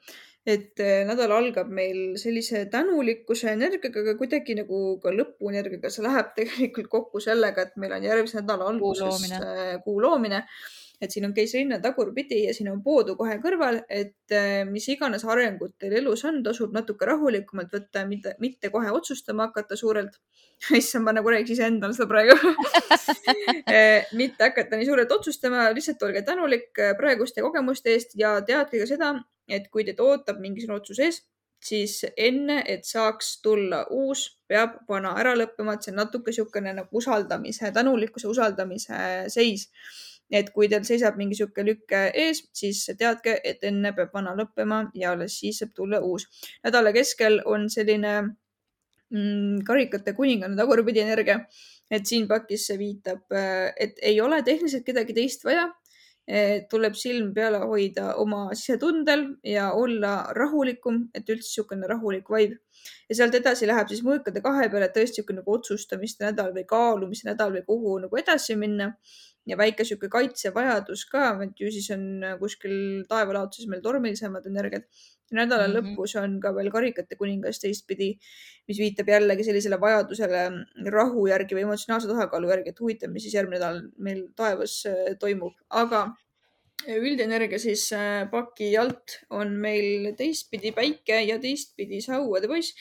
et 0.48 0.81
äh, 0.81 1.03
nädal 1.05 1.33
algab 1.37 1.68
meil 1.77 2.16
sellise 2.16 2.62
tänulikkuse 2.72 3.51
energiaga, 3.53 4.01
aga 4.01 4.14
kuidagi 4.16 4.55
nagu 4.57 4.79
ka 5.03 5.12
lõpuenergiaga, 5.12 5.90
see 5.92 6.05
läheb 6.07 6.31
tegelikult 6.37 6.88
kokku 6.92 7.20
sellega, 7.20 7.66
et 7.66 7.74
meil 7.77 7.92
on 7.96 8.07
järgmise 8.07 8.40
nädala 8.40 8.68
alguses 8.72 9.27
kuu 9.85 9.98
loomine 10.05 10.44
et 11.00 11.14
siin 11.14 11.26
on 11.28 11.34
keisrinne 11.34 11.78
tagurpidi 11.82 12.40
ja 12.44 12.54
siin 12.54 12.70
on 12.72 12.80
poodu 12.82 13.14
kohe 13.18 13.37
kõrval, 13.42 13.80
et 13.88 14.34
äh, 14.34 14.64
mis 14.68 14.88
iganes 14.90 15.24
arengut 15.24 15.76
teil 15.78 15.94
elus 16.00 16.24
on, 16.26 16.40
tasub 16.42 16.74
natuke 16.74 17.06
rahulikumalt 17.06 17.72
võtta, 17.74 18.04
mitte, 18.08 18.34
mitte 18.42 18.72
kohe 18.74 18.90
otsustama 18.94 19.48
hakata 19.48 19.78
suurelt. 19.78 20.18
issand, 20.74 21.04
ma 21.06 21.14
nagu 21.14 21.30
räägiks 21.30 21.54
iseendale 21.54 21.94
seda 21.94 22.08
praegu 22.11 22.34
äh, 23.70 24.08
mitte 24.18 24.48
hakata 24.48 24.78
nii 24.78 24.88
suurelt 24.88 25.12
otsustama, 25.14 25.68
lihtsalt 25.74 26.02
olge 26.02 26.24
tänulik 26.26 26.82
äh, 26.82 26.96
praeguste 26.98 27.44
kogemuste 27.46 27.94
eest 27.94 28.18
ja 28.18 28.34
teadke 28.42 28.82
ka 28.82 28.88
seda, 28.90 29.12
et 29.46 29.70
kui 29.70 29.87
teid 29.87 30.02
ootab 30.02 30.42
mingisugune 30.42 30.80
otsus 30.80 30.98
ees, 31.04 31.22
siis 31.62 32.00
enne, 32.16 32.58
et 32.66 32.82
saaks 32.87 33.37
tulla 33.42 33.84
uus, 33.94 34.26
peab 34.50 34.80
vana 34.90 35.14
ära 35.18 35.37
lõppema, 35.38 35.76
et 35.76 35.87
see 35.87 35.94
on 35.94 36.02
natuke 36.02 36.34
niisugune 36.34 36.74
nagu 36.74 37.02
usaldamise, 37.02 37.70
tänulikkuse 37.74 38.30
usaldamise 38.30 39.00
seis 39.30 39.68
et 40.31 40.51
kui 40.53 40.69
teil 40.69 40.85
seisab 40.85 41.17
mingi 41.17 41.38
sihuke 41.38 41.64
lükke 41.64 42.03
ees, 42.14 42.43
siis 42.53 42.85
teadke, 42.99 43.38
et 43.45 43.64
enne 43.64 43.93
peab 43.97 44.12
vana 44.14 44.35
lõppema 44.37 44.85
ja 44.95 45.14
alles 45.14 45.38
siis 45.41 45.62
saab 45.62 45.73
tulla 45.75 46.03
uus. 46.05 46.29
nädala 46.64 46.93
keskel 46.93 47.41
on 47.47 47.69
selline 47.73 48.14
mm, 48.23 49.64
karikate 49.69 50.14
kuninganna 50.14 50.57
tagurpidi 50.57 51.05
energia, 51.05 51.41
et 51.91 52.07
siin 52.07 52.29
pakis 52.29 52.69
see 52.69 52.79
viitab, 52.79 53.25
et 53.77 54.01
ei 54.03 54.21
ole 54.21 54.43
tehniliselt 54.45 54.85
kedagi 54.87 55.17
teist 55.17 55.45
vaja 55.49 55.69
tuleb 56.69 56.97
silm 56.97 57.33
peal 57.35 57.57
hoida 57.62 58.14
oma 58.21 58.51
sisetundel 58.53 59.23
ja 59.45 59.73
olla 59.73 60.29
rahulikum, 60.37 61.07
et 61.14 61.25
üldse 61.25 61.49
niisugune 61.49 61.88
rahulik 61.88 62.29
vibe. 62.29 62.59
Ja 63.09 63.17
sealt 63.17 63.35
edasi 63.35 63.69
läheb 63.69 63.88
siis 63.88 64.05
mõõkade 64.07 64.43
kahe 64.45 64.69
peale 64.73 64.91
tõesti 64.95 65.21
niisugune 65.21 65.43
nagu 65.43 65.57
otsustamiste 65.57 66.27
nädal 66.27 66.53
või 66.57 66.64
kaalumise 66.69 67.29
nädal 67.31 67.55
või 67.57 67.64
kuhu 67.67 67.99
nagu 68.05 68.21
edasi 68.21 68.57
minna 68.57 68.93
ja 69.49 69.57
väike 69.57 69.85
sihuke 69.87 70.11
kaitsevajadus 70.12 71.05
ka, 71.12 71.31
et 71.45 71.61
ju 71.61 71.71
siis 71.73 71.88
on 71.95 72.05
äh, 72.25 72.35
kuskil 72.41 72.75
taevalaotuses 73.09 73.69
meil 73.71 73.83
tormilisemad 73.85 74.47
energiat. 74.47 74.85
nädala 75.31 75.67
mm 75.69 75.75
-hmm. 75.75 75.93
lõpus 75.93 76.14
on 76.17 76.38
ka 76.41 76.55
veel 76.57 76.71
karikate 76.73 77.17
kuningas 77.17 77.59
teistpidi, 77.61 78.14
mis 78.69 78.79
viitab 78.79 79.09
jällegi 79.09 79.45
sellisele 79.45 79.81
vajadusele 79.81 80.45
rahu 80.91 81.27
järgi 81.29 81.55
või 81.55 81.67
emotsionaalse 81.67 82.09
tasakaalu 82.09 82.49
järgi, 82.49 82.71
et 82.71 82.81
huvitav, 82.81 83.11
mis 83.12 83.23
siis 83.23 83.35
järgmine 83.35 83.61
nädal 83.61 83.83
meil 83.99 84.23
taevas 84.37 84.87
äh, 84.87 85.17
toimub, 85.21 85.53
aga 85.69 86.07
üldenergia 86.87 87.59
siis 87.59 87.88
äh, 87.97 88.23
paki 88.31 88.71
alt 88.79 89.19
on 89.35 89.57
meil 89.61 90.12
teistpidi 90.19 90.71
päike 90.77 91.23
ja 91.27 91.41
teistpidi 91.43 92.01
sauade 92.05 92.51
poiss, 92.51 92.77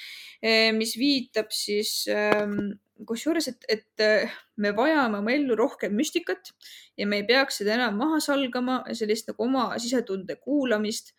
mis 0.78 0.92
viitab 1.02 1.50
siis 1.50 2.04
ähm, 2.14 2.78
kusjuures, 3.06 3.48
et, 3.52 3.66
et 3.70 4.04
äh, 4.04 4.34
me 4.58 4.72
vajame 4.76 5.20
oma 5.22 5.34
ellu 5.34 5.56
rohkem 5.58 5.94
müstikat 5.98 6.54
ja 6.98 7.08
me 7.08 7.22
ei 7.22 7.28
peaks 7.28 7.62
seda 7.62 7.76
enam 7.76 7.98
maha 8.00 8.20
salgama, 8.24 8.82
sellist 8.98 9.30
nagu 9.30 9.46
oma 9.46 9.68
sisetunde 9.82 10.38
kuulamist 10.42 11.14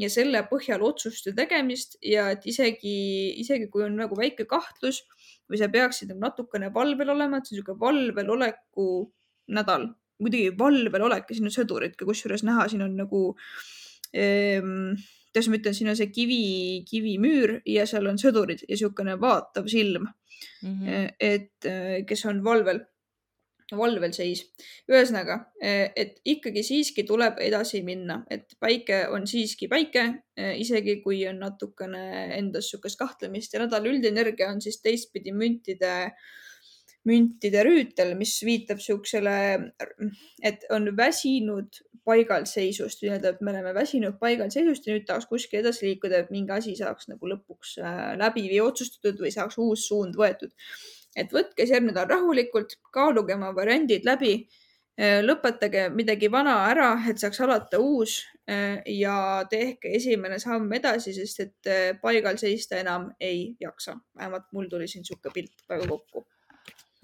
ja 0.00 0.10
selle 0.12 0.42
põhjal 0.50 0.84
otsuste 0.84 1.32
tegemist 1.36 1.96
ja 2.04 2.28
et 2.34 2.46
isegi, 2.46 2.96
isegi 3.40 3.70
kui 3.72 3.86
on 3.86 3.96
nagu 3.98 4.18
väike 4.18 4.46
kahtlus 4.48 5.02
või 5.48 5.60
sa 5.60 5.70
peaksid 5.72 6.12
nagu 6.12 6.26
natukene 6.26 6.70
valvel 6.74 7.14
olema, 7.16 7.40
et 7.40 7.48
see 7.48 7.56
on 7.56 7.62
niisugune 7.62 7.82
valvel 7.82 8.34
oleku 8.36 8.88
nädal, 9.56 9.88
muidugi 10.22 10.54
valvel 10.58 11.06
olek 11.08 11.28
ja 11.30 11.36
siin 11.36 11.50
on 11.50 11.54
sõdurid 11.54 11.96
ka 11.98 12.08
kusjuures 12.08 12.44
näha, 12.46 12.68
siin 12.72 12.84
on 12.86 12.96
nagu 12.98 13.22
ehm, 14.16 14.96
kuidas 15.36 15.50
ma 15.52 15.60
ütlen, 15.60 15.76
siin 15.76 15.92
on 15.92 15.96
see 15.98 16.08
kivi, 16.08 16.42
kivimüür 16.88 17.58
ja 17.68 17.84
seal 17.88 18.08
on 18.08 18.20
sõdurid 18.20 18.64
ja 18.64 18.72
niisugune 18.72 19.18
vaatav 19.20 19.68
silm 19.68 20.06
mm. 20.08 20.76
-hmm. 20.76 21.08
et 21.20 21.68
äh, 21.68 22.06
kes 22.08 22.24
on 22.30 22.42
valvel, 22.44 22.80
valvel 23.76 24.12
seis. 24.16 24.46
ühesõnaga, 24.88 25.36
äh, 25.60 25.92
et 25.96 26.20
ikkagi 26.24 26.62
siiski 26.62 27.04
tuleb 27.04 27.42
edasi 27.44 27.82
minna, 27.82 28.22
et 28.30 28.56
päike 28.60 29.06
on 29.12 29.26
siiski 29.26 29.68
päike, 29.68 30.06
isegi 30.56 31.00
kui 31.02 31.26
on 31.28 31.38
natukene 31.38 32.36
endas 32.38 32.64
niisugust 32.64 32.98
kahtlemist 32.98 33.52
ja 33.52 33.60
nädala 33.60 33.88
üldenergia 33.92 34.48
on 34.48 34.60
siis 34.60 34.80
teistpidi 34.80 35.32
müntide 35.32 36.12
müntide 37.06 37.62
rüütel, 37.66 38.14
mis 38.18 38.34
viitab 38.44 38.80
siuksele, 38.82 39.36
et 40.42 40.66
on 40.74 40.90
väsinud 40.98 41.80
paigalseisust, 42.06 43.02
nii-öelda, 43.02 43.34
et 43.34 43.40
me 43.42 43.50
oleme 43.50 43.72
väsinud 43.74 44.18
paigalseisust 44.20 44.86
ja 44.86 44.94
nüüd 44.94 45.06
tahaks 45.08 45.26
kuskile 45.30 45.64
edasi 45.64 45.88
liikuda, 45.88 46.22
et 46.22 46.30
mingi 46.34 46.54
asi 46.54 46.76
saaks 46.78 47.10
nagu 47.10 47.30
lõpuks 47.32 47.76
äh, 47.82 48.12
läbi 48.20 48.46
või 48.52 48.60
otsustatud 48.68 49.24
või 49.24 49.32
saaks 49.34 49.58
uus 49.62 49.88
suund 49.90 50.18
võetud. 50.18 50.54
et 51.16 51.32
võtke 51.32 51.64
nädal 51.80 52.06
rahulikult, 52.10 52.76
kaaluge 52.92 53.34
oma 53.34 53.50
variandid 53.56 54.06
läbi, 54.06 54.34
äh, 55.00 55.18
lõpetage 55.24 55.88
midagi 55.94 56.30
vana 56.30 56.56
ära, 56.68 56.92
et 57.10 57.18
saaks 57.18 57.40
alata 57.40 57.80
uus 57.82 58.20
äh, 58.50 58.82
ja 58.86 59.42
tehke 59.50 59.90
esimene 59.98 60.38
samm 60.38 60.72
edasi, 60.78 61.14
sest 61.16 61.40
et 61.40 61.74
paigal 62.02 62.38
seista 62.38 62.78
enam 62.78 63.10
ei 63.20 63.56
jaksa. 63.60 63.98
vähemalt 64.14 64.52
mul 64.52 64.70
tuli 64.70 64.86
siin 64.86 65.02
niisugune 65.02 65.34
pilt 65.34 65.66
praegu 65.66 65.90
kokku 65.96 66.26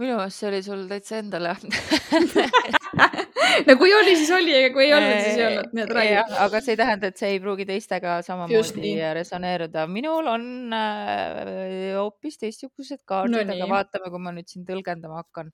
minu 0.03 0.19
meelest 0.19 0.43
see 0.43 0.51
oli 0.51 0.63
sul 0.67 0.83
täitsa 0.91 1.23
endale 1.23 1.55
no 3.67 3.77
kui 3.81 3.93
oli, 3.95 4.15
siis 4.19 4.31
oli, 4.35 4.55
aga 4.59 4.73
kui 4.75 4.87
ei 4.87 4.95
olnud, 4.97 5.15
siis 5.25 5.39
ei 5.39 5.47
olnud, 5.49 5.71
nii 5.77 5.85
et 5.85 5.95
räägi. 5.99 6.19
aga 6.47 6.61
see 6.65 6.75
ei 6.75 6.81
tähenda, 6.81 7.11
et 7.13 7.23
see 7.23 7.31
ei 7.35 7.41
pruugi 7.43 7.67
teistega 7.69 8.19
samamoodi 8.27 8.93
resoneeruda. 9.19 9.87
minul 9.91 10.29
on 10.33 10.45
äh, 10.77 11.97
hoopis 11.99 12.41
teistsugused 12.43 13.03
kaardid 13.09 13.49
no,, 13.49 13.57
aga 13.57 13.71
vaatame, 13.77 14.13
kui 14.13 14.23
ma 14.23 14.35
nüüd 14.37 14.51
siin 14.51 14.67
tõlgendama 14.69 15.23
hakkan. 15.23 15.53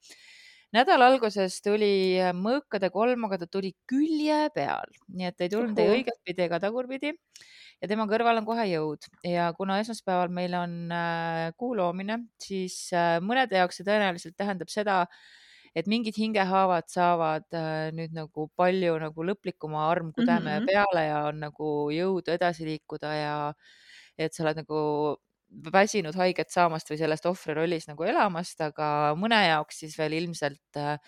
nädala 0.77 1.11
alguses 1.13 1.61
tuli 1.65 1.93
mõõkade 2.37 2.93
kolm, 2.95 3.29
aga 3.29 3.43
ta 3.45 3.51
tuli 3.51 3.75
külje 3.89 4.49
peal, 4.55 4.99
nii 5.15 5.31
et 5.31 5.47
ei 5.47 5.55
tulnud 5.55 5.85
ei 5.85 5.95
õigetpidi 5.99 6.49
ega 6.49 6.61
tagurpidi 6.67 7.15
ja 7.83 7.89
tema 7.91 8.07
kõrval 8.11 8.41
on 8.41 8.47
kohe 8.49 8.65
jõud 8.71 9.09
ja 9.27 9.51
kuna 9.57 9.79
esmaspäeval 9.83 10.33
meil 10.35 10.55
on 10.59 10.79
äh, 10.95 11.51
kuu 11.61 11.77
loomine, 11.79 12.21
siis 12.43 12.89
äh, 12.97 13.19
mõnede 13.25 13.61
jaoks 13.61 13.81
see 13.81 13.87
tõenäoliselt 13.87 14.37
tähendab 14.39 14.73
seda, 14.73 15.05
et 15.79 15.87
mingid 15.91 16.17
hingehaavad 16.19 16.89
saavad 16.91 17.47
äh, 17.55 17.91
nüüd 17.95 18.17
nagu 18.17 18.49
palju 18.59 18.99
nagu 19.03 19.29
lõplikuma 19.31 19.87
armkudeme 19.93 20.59
mm 20.59 20.65
-hmm. 20.65 20.67
peale 20.73 21.07
ja 21.07 21.23
on 21.31 21.41
nagu 21.47 21.71
jõudu 21.95 22.35
edasi 22.35 22.67
liikuda 22.67 23.15
ja 23.15 23.39
et 24.19 24.35
sa 24.35 24.43
oled 24.43 24.65
nagu 24.65 24.81
väsinud 25.73 26.17
haiget 26.19 26.51
saamast 26.53 26.91
või 26.91 26.99
sellest 27.01 27.27
ohvrirollis 27.27 27.89
nagu 27.89 28.05
elamast, 28.05 28.61
aga 28.61 29.15
mõne 29.17 29.39
jaoks 29.47 29.81
siis 29.85 29.97
veel 29.99 30.19
ilmselt 30.19 30.77
äh, 30.77 30.99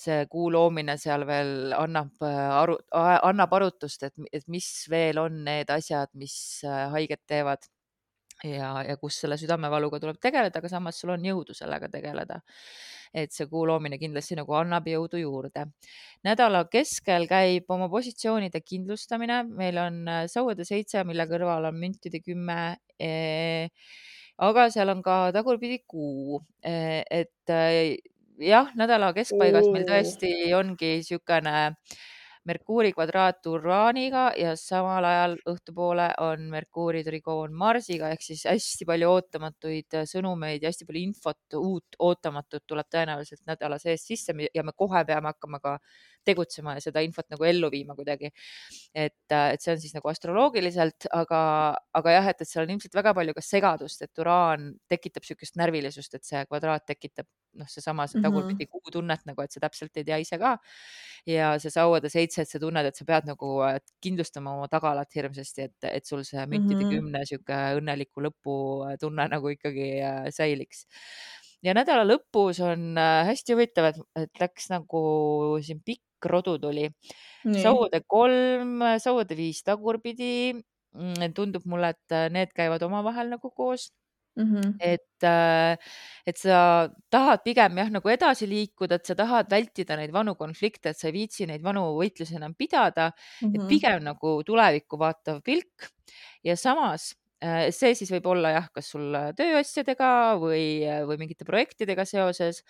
see 0.00 0.26
kuu 0.30 0.50
loomine 0.52 0.96
seal 1.00 1.24
veel 1.28 1.72
annab 1.76 2.20
aru, 2.26 2.76
annab 2.92 3.54
arutust, 3.58 4.02
et, 4.08 4.14
et 4.32 4.44
mis 4.52 4.68
veel 4.92 5.20
on 5.22 5.40
need 5.46 5.70
asjad, 5.72 6.12
mis 6.18 6.36
äh, 6.66 6.86
haiget 6.92 7.22
teevad 7.28 7.64
ja, 8.44 8.70
ja 8.84 8.96
kus 9.00 9.20
selle 9.22 9.38
südamevaluga 9.40 10.00
tuleb 10.02 10.18
tegeleda, 10.22 10.60
aga 10.60 10.70
samas 10.70 11.00
sul 11.00 11.14
on 11.14 11.24
jõudu 11.24 11.56
sellega 11.56 11.88
tegeleda. 11.92 12.40
et 13.16 13.32
see 13.32 13.46
kuu 13.48 13.62
loomine 13.64 13.96
kindlasti 13.96 14.36
nagu 14.36 14.52
annab 14.58 14.88
jõudu 14.90 15.20
juurde. 15.22 15.64
nädala 16.24 16.64
keskel 16.68 17.28
käib 17.30 17.70
oma 17.70 17.88
positsioonide 17.88 18.60
kindlustamine, 18.60 19.42
meil 19.48 19.78
on 19.78 20.02
äh, 20.08 20.26
sauade 20.28 20.64
seitse, 20.68 21.04
mille 21.04 21.26
kõrval 21.30 21.70
on 21.70 21.80
müntide 21.80 22.20
kümme 22.20 22.76
e 23.00 23.68
aga 24.36 24.68
seal 24.72 24.92
on 24.92 25.02
ka 25.04 25.30
tagurpidi 25.32 25.80
kuu, 25.88 26.40
e, 26.60 27.02
et 27.10 27.52
jah, 28.40 28.68
nädala 28.76 29.12
keskpaigas 29.16 29.68
meil 29.72 29.86
tõesti 29.88 30.32
ongi 30.56 30.98
niisugune 31.00 31.72
Merkuuri 32.46 32.92
kvadraat 32.94 33.46
Uraaniga 33.50 34.28
ja 34.38 34.52
samal 34.54 35.04
ajal 35.04 35.32
õhtupoole 35.50 36.12
on 36.22 36.44
Merkuuri 36.52 37.00
trigoon 37.02 37.56
Marsiga 37.58 38.12
ehk 38.14 38.22
siis 38.22 38.44
hästi 38.46 38.86
palju 38.86 39.08
ootamatuid 39.10 39.96
sõnumeid 40.06 40.62
ja 40.62 40.70
hästi 40.70 40.86
palju 40.86 41.02
infot, 41.08 41.40
uut 41.58 41.98
ootamatut 41.98 42.62
tuleb 42.66 42.86
tõenäoliselt 42.94 43.42
nädala 43.50 43.80
sees 43.82 44.06
sisse 44.06 44.36
ja 44.54 44.62
me 44.62 44.76
kohe 44.76 45.02
peame 45.08 45.32
hakkama 45.32 45.58
ka 45.64 45.74
tegutsema 46.26 46.76
ja 46.76 46.84
seda 46.84 47.02
infot 47.06 47.28
nagu 47.32 47.46
ellu 47.48 47.70
viima 47.72 47.96
kuidagi. 47.98 48.32
et, 48.94 49.16
et 49.30 49.62
see 49.62 49.72
on 49.74 49.80
siis 49.82 49.96
nagu 49.96 50.10
astroloogiliselt, 50.10 51.08
aga, 51.14 51.40
aga 52.00 52.14
jah, 52.18 52.30
et, 52.32 52.42
et 52.42 52.50
seal 52.50 52.66
on 52.66 52.76
ilmselt 52.76 52.98
väga 52.98 53.14
palju 53.16 53.36
ka 53.36 53.44
segadust, 53.44 54.02
et 54.02 54.22
uraan 54.24 54.72
tekitab 54.90 55.24
niisugust 55.26 55.58
närvilisust, 55.60 56.18
et 56.18 56.24
see 56.24 56.44
kvadraat 56.48 56.86
tekitab 56.88 57.28
noh, 57.60 57.68
seesama 57.70 58.06
see 58.10 58.22
tagurpidi 58.22 58.64
mm 58.64 58.68
-hmm. 58.68 58.82
kuutunnet 58.84 59.24
nagu, 59.28 59.42
et 59.42 59.52
sa 59.52 59.60
täpselt 59.60 59.96
ei 59.96 60.04
tea 60.04 60.18
ise 60.22 60.38
ka. 60.38 60.56
ja 61.26 61.56
see 61.58 61.70
sauade 61.70 62.08
seitse, 62.12 62.42
et 62.42 62.48
sa 62.48 62.58
tunned, 62.62 62.86
et 62.86 62.96
sa 62.96 63.04
pead 63.04 63.26
nagu 63.26 63.48
kindlustama 64.04 64.52
oma 64.56 64.68
tagalat 64.70 65.10
hirmsasti, 65.14 65.62
et, 65.62 65.88
et 65.90 66.06
sul 66.06 66.22
see 66.24 66.44
müntide 66.46 66.84
mm 66.84 66.90
-hmm. 66.90 66.94
kümne 66.94 67.24
sihuke 67.26 67.56
õnneliku 67.80 68.22
lõpu 68.28 68.54
tunne 69.00 69.28
nagu 69.28 69.48
ikkagi 69.48 69.88
säiliks 70.30 70.86
ja 71.62 71.74
nädala 71.74 72.04
lõpus 72.06 72.60
on 72.64 72.96
hästi 72.98 73.56
huvitav, 73.56 73.90
et, 73.90 73.98
et 74.22 74.40
läks 74.40 74.70
nagu 74.70 75.02
siin 75.62 75.80
pikk 75.82 76.05
rodu 76.24 76.58
tuli. 76.58 76.88
sauade 77.62 78.00
kolm, 78.06 78.80
sauade 78.98 79.36
viis 79.36 79.62
tagurpidi. 79.62 80.54
Mm, 80.96 81.32
tundub 81.36 81.62
mulle, 81.68 81.92
et 81.92 82.32
need 82.32 82.52
käivad 82.56 82.82
omavahel 82.82 83.28
nagu 83.28 83.50
koos 83.52 83.90
Mm 84.36 84.54
-hmm. 84.54 84.74
et, 84.80 85.22
äh, 85.24 85.76
et 86.26 86.36
sa 86.36 86.88
tahad 87.10 87.40
pigem 87.44 87.78
jah, 87.78 87.90
nagu 87.90 88.08
edasi 88.08 88.48
liikuda, 88.48 88.94
et 88.94 89.06
sa 89.06 89.14
tahad 89.14 89.46
vältida 89.50 89.96
neid 89.96 90.12
vanu 90.12 90.34
konflikte, 90.34 90.90
et 90.90 90.98
sa 90.98 91.08
ei 91.08 91.12
viitsi 91.12 91.46
neid 91.46 91.62
vanu 91.62 91.80
võitlusi 91.96 92.36
enam 92.36 92.54
pidada 92.54 93.06
mm, 93.08 93.14
-hmm. 93.16 93.48
et 93.48 93.60
mm-hmm. 93.60 93.68
pigem 93.68 94.04
nagu 94.04 94.42
tulevikku 94.44 94.98
vaatav 94.98 95.40
pilk 95.40 95.88
ja 96.44 96.56
samas 96.56 97.12
äh, 97.12 97.25
see 97.42 97.92
siis 97.98 98.10
võib 98.14 98.26
olla 98.32 98.52
jah, 98.54 98.68
kas 98.74 98.90
sul 98.94 99.16
tööasjadega 99.36 100.10
või, 100.40 100.84
või 101.08 101.18
mingite 101.20 101.44
projektidega 101.48 102.06
seoses. 102.08 102.62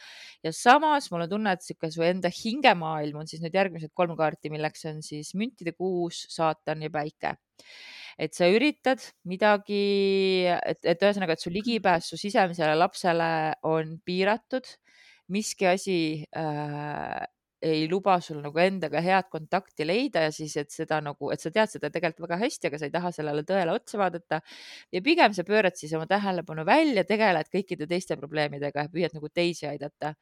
Ja 0.45 0.53
samas 0.55 1.11
mul 1.13 1.27
on 1.27 1.31
tunne, 1.31 1.53
et 1.55 1.63
niisugune 1.63 1.93
su 1.95 2.07
enda 2.07 2.33
hingemaailm 2.33 3.23
on 3.23 3.31
siis 3.31 3.45
nüüd 3.45 3.55
järgmised 3.55 3.95
kolm 3.95 4.17
kaarti, 4.19 4.51
milleks 4.51 4.89
on 4.91 5.03
siis 5.07 5.35
müntide 5.39 5.77
kuus, 5.77 6.25
saatan 6.35 6.83
ja 6.87 6.91
päike. 6.93 7.37
Et 8.19 8.33
sa 8.33 8.49
üritad 8.49 9.03
midagi, 9.29 10.49
et, 10.49 10.81
et 10.89 11.03
ühesõnaga, 11.05 11.37
et 11.37 11.45
su 11.45 11.53
ligipääs 11.53 12.09
su 12.11 12.19
sisemisele 12.21 12.75
lapsele 12.79 13.29
on 13.69 13.99
piiratud, 14.09 14.67
miski 15.33 15.69
asi 15.69 15.99
äh, 16.33 17.27
ei 17.63 17.87
luba 17.89 18.19
sul 18.21 18.43
nagu 18.45 18.59
endaga 18.61 19.01
head 19.01 19.31
kontakti 19.33 19.87
leida 19.87 20.27
ja 20.27 20.33
siis, 20.35 20.57
et 20.61 20.71
seda 20.71 20.99
nagu, 21.05 21.31
et 21.33 21.41
sa 21.41 21.51
tead 21.53 21.71
seda 21.73 21.91
tegelikult 21.93 22.27
väga 22.29 22.39
hästi, 22.43 22.69
aga 22.69 22.81
sa 22.81 22.89
ei 22.89 22.93
taha 22.93 23.13
sellele 23.15 23.45
tõele 23.49 23.73
otsa 23.73 23.99
vaadata. 24.01 24.41
ja 24.93 25.03
pigem 25.03 25.33
sa 25.33 25.45
pöörad 25.45 25.77
siis 25.77 25.93
oma 25.97 26.07
tähelepanu 26.07 26.67
välja, 26.67 27.05
tegeled 27.05 27.49
kõikide 27.53 27.89
teiste 27.89 28.17
probleemidega 28.17 28.87
ja 28.87 28.93
püüad 28.93 29.17
nagu 29.17 29.29
teisi 29.29 29.67
aidata. 29.67 30.15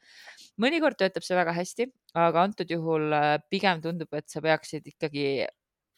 mõnikord 0.63 0.97
töötab 0.99 1.27
see 1.27 1.37
väga 1.37 1.53
hästi, 1.53 1.91
aga 2.15 2.43
antud 2.43 2.71
juhul 2.71 3.13
äh, 3.13 3.39
pigem 3.51 3.83
tundub, 3.83 4.15
et 4.15 4.29
sa 4.29 4.41
peaksid 4.41 4.87
ikkagi 4.95 5.47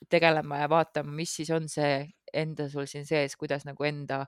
tegelema 0.08 0.58
ja 0.64 0.68
vaatama, 0.68 1.12
mis 1.12 1.36
siis 1.36 1.50
on 1.50 1.68
see 1.68 2.06
enda 2.32 2.68
sul 2.68 2.86
siin 2.88 3.06
sees, 3.06 3.36
kuidas 3.36 3.64
nagu 3.64 3.84
enda, 3.84 4.24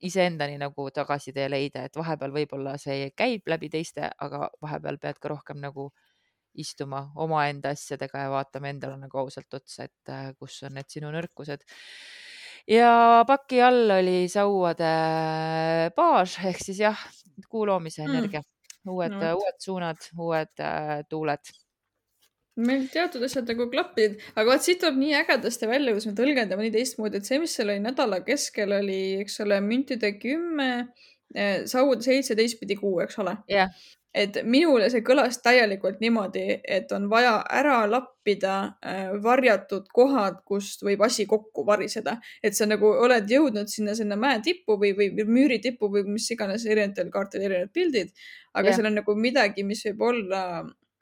iseendani 0.00 0.56
nagu 0.60 0.86
tagasitee 0.90 1.48
leida, 1.50 1.84
et 1.84 1.96
vahepeal 1.96 2.32
võib-olla 2.32 2.76
see 2.80 3.10
käib 3.16 3.48
läbi 3.48 3.68
teiste, 3.68 4.08
aga 4.18 4.48
vahepeal 4.62 4.98
pead 4.98 5.20
ka 5.20 5.28
rohkem 5.28 5.60
nagu 5.60 5.90
istuma 6.58 7.04
omaenda 7.22 7.74
asjadega 7.74 8.26
ja 8.26 8.30
vaatama 8.32 8.70
endale 8.72 8.98
nagu 9.00 9.22
ausalt 9.22 9.60
otsa, 9.60 9.86
et 9.88 10.12
äh, 10.12 10.30
kus 10.38 10.62
on 10.66 10.76
need 10.78 10.90
sinu 10.90 11.12
nõrkused. 11.14 11.64
ja 12.68 13.24
paki 13.26 13.62
all 13.64 13.96
oli 14.00 14.28
sauade 14.28 14.92
baas 15.96 16.38
ehk 16.44 16.62
siis 16.64 16.82
jah, 16.82 17.06
kuu 17.48 17.66
loomise 17.66 18.04
mm. 18.04 18.14
energia 18.14 18.42
mm., 18.42 18.92
uued 18.92 19.16
no., 19.16 19.34
uued 19.40 19.58
suunad, 19.60 20.06
uued 20.18 20.64
äh, 20.64 21.00
tuuled 21.08 21.52
meil 22.60 22.88
teatud 22.92 23.22
asjad 23.24 23.48
nagu 23.48 23.66
klappisid, 23.72 24.18
aga 24.34 24.46
vaat 24.50 24.64
siit 24.66 24.80
tuleb 24.82 24.98
nii 25.00 25.14
ägedasti 25.20 25.68
välja, 25.70 25.94
kus 25.96 26.08
me 26.08 26.16
tõlgendame 26.18 26.66
nii 26.66 26.74
teistmoodi, 26.74 27.20
et 27.20 27.28
see, 27.28 27.38
mis 27.42 27.54
seal 27.56 27.70
oli 27.72 27.82
nädala 27.84 28.20
keskel, 28.26 28.74
oli, 28.80 29.00
eks 29.22 29.40
ole, 29.44 29.60
müntide 29.64 30.12
kümme, 30.20 30.68
eh, 31.34 31.62
saude 31.70 32.04
seitse, 32.04 32.36
teistpidi 32.38 32.76
kuu, 32.80 32.98
eks 33.04 33.20
ole 33.22 33.38
yeah.. 33.50 33.72
Et 34.14 34.40
minule 34.42 34.88
see 34.90 35.04
kõlas 35.06 35.38
täielikult 35.42 36.00
niimoodi, 36.02 36.44
et 36.64 36.90
on 36.92 37.06
vaja 37.10 37.36
ära 37.60 37.78
lappida 37.90 38.56
äh, 38.82 39.12
varjatud 39.22 39.86
kohad, 39.94 40.40
kust 40.46 40.82
võib 40.86 41.04
asi 41.06 41.26
kokku 41.30 41.64
variseda, 41.66 42.16
et 42.42 42.58
sa 42.58 42.66
nagu 42.66 42.90
oled 43.04 43.30
jõudnud 43.30 43.70
sinna, 43.70 43.94
sinna 43.94 44.18
mäe 44.18 44.40
tippu 44.44 44.78
või, 44.80 44.92
või, 44.98 45.12
või 45.14 45.28
müüri 45.38 45.60
tippu 45.62 45.90
või 45.92 46.04
mis 46.16 46.26
iganes 46.34 46.66
erinevatel 46.66 47.12
kaartidel 47.14 47.50
erinevad 47.50 47.74
pildid, 47.74 48.14
aga 48.54 48.68
yeah. 48.68 48.76
seal 48.76 48.90
on 48.90 48.98
nagu 48.98 49.16
midagi, 49.18 49.66
mis 49.66 49.84
võib 49.86 50.06
olla 50.10 50.44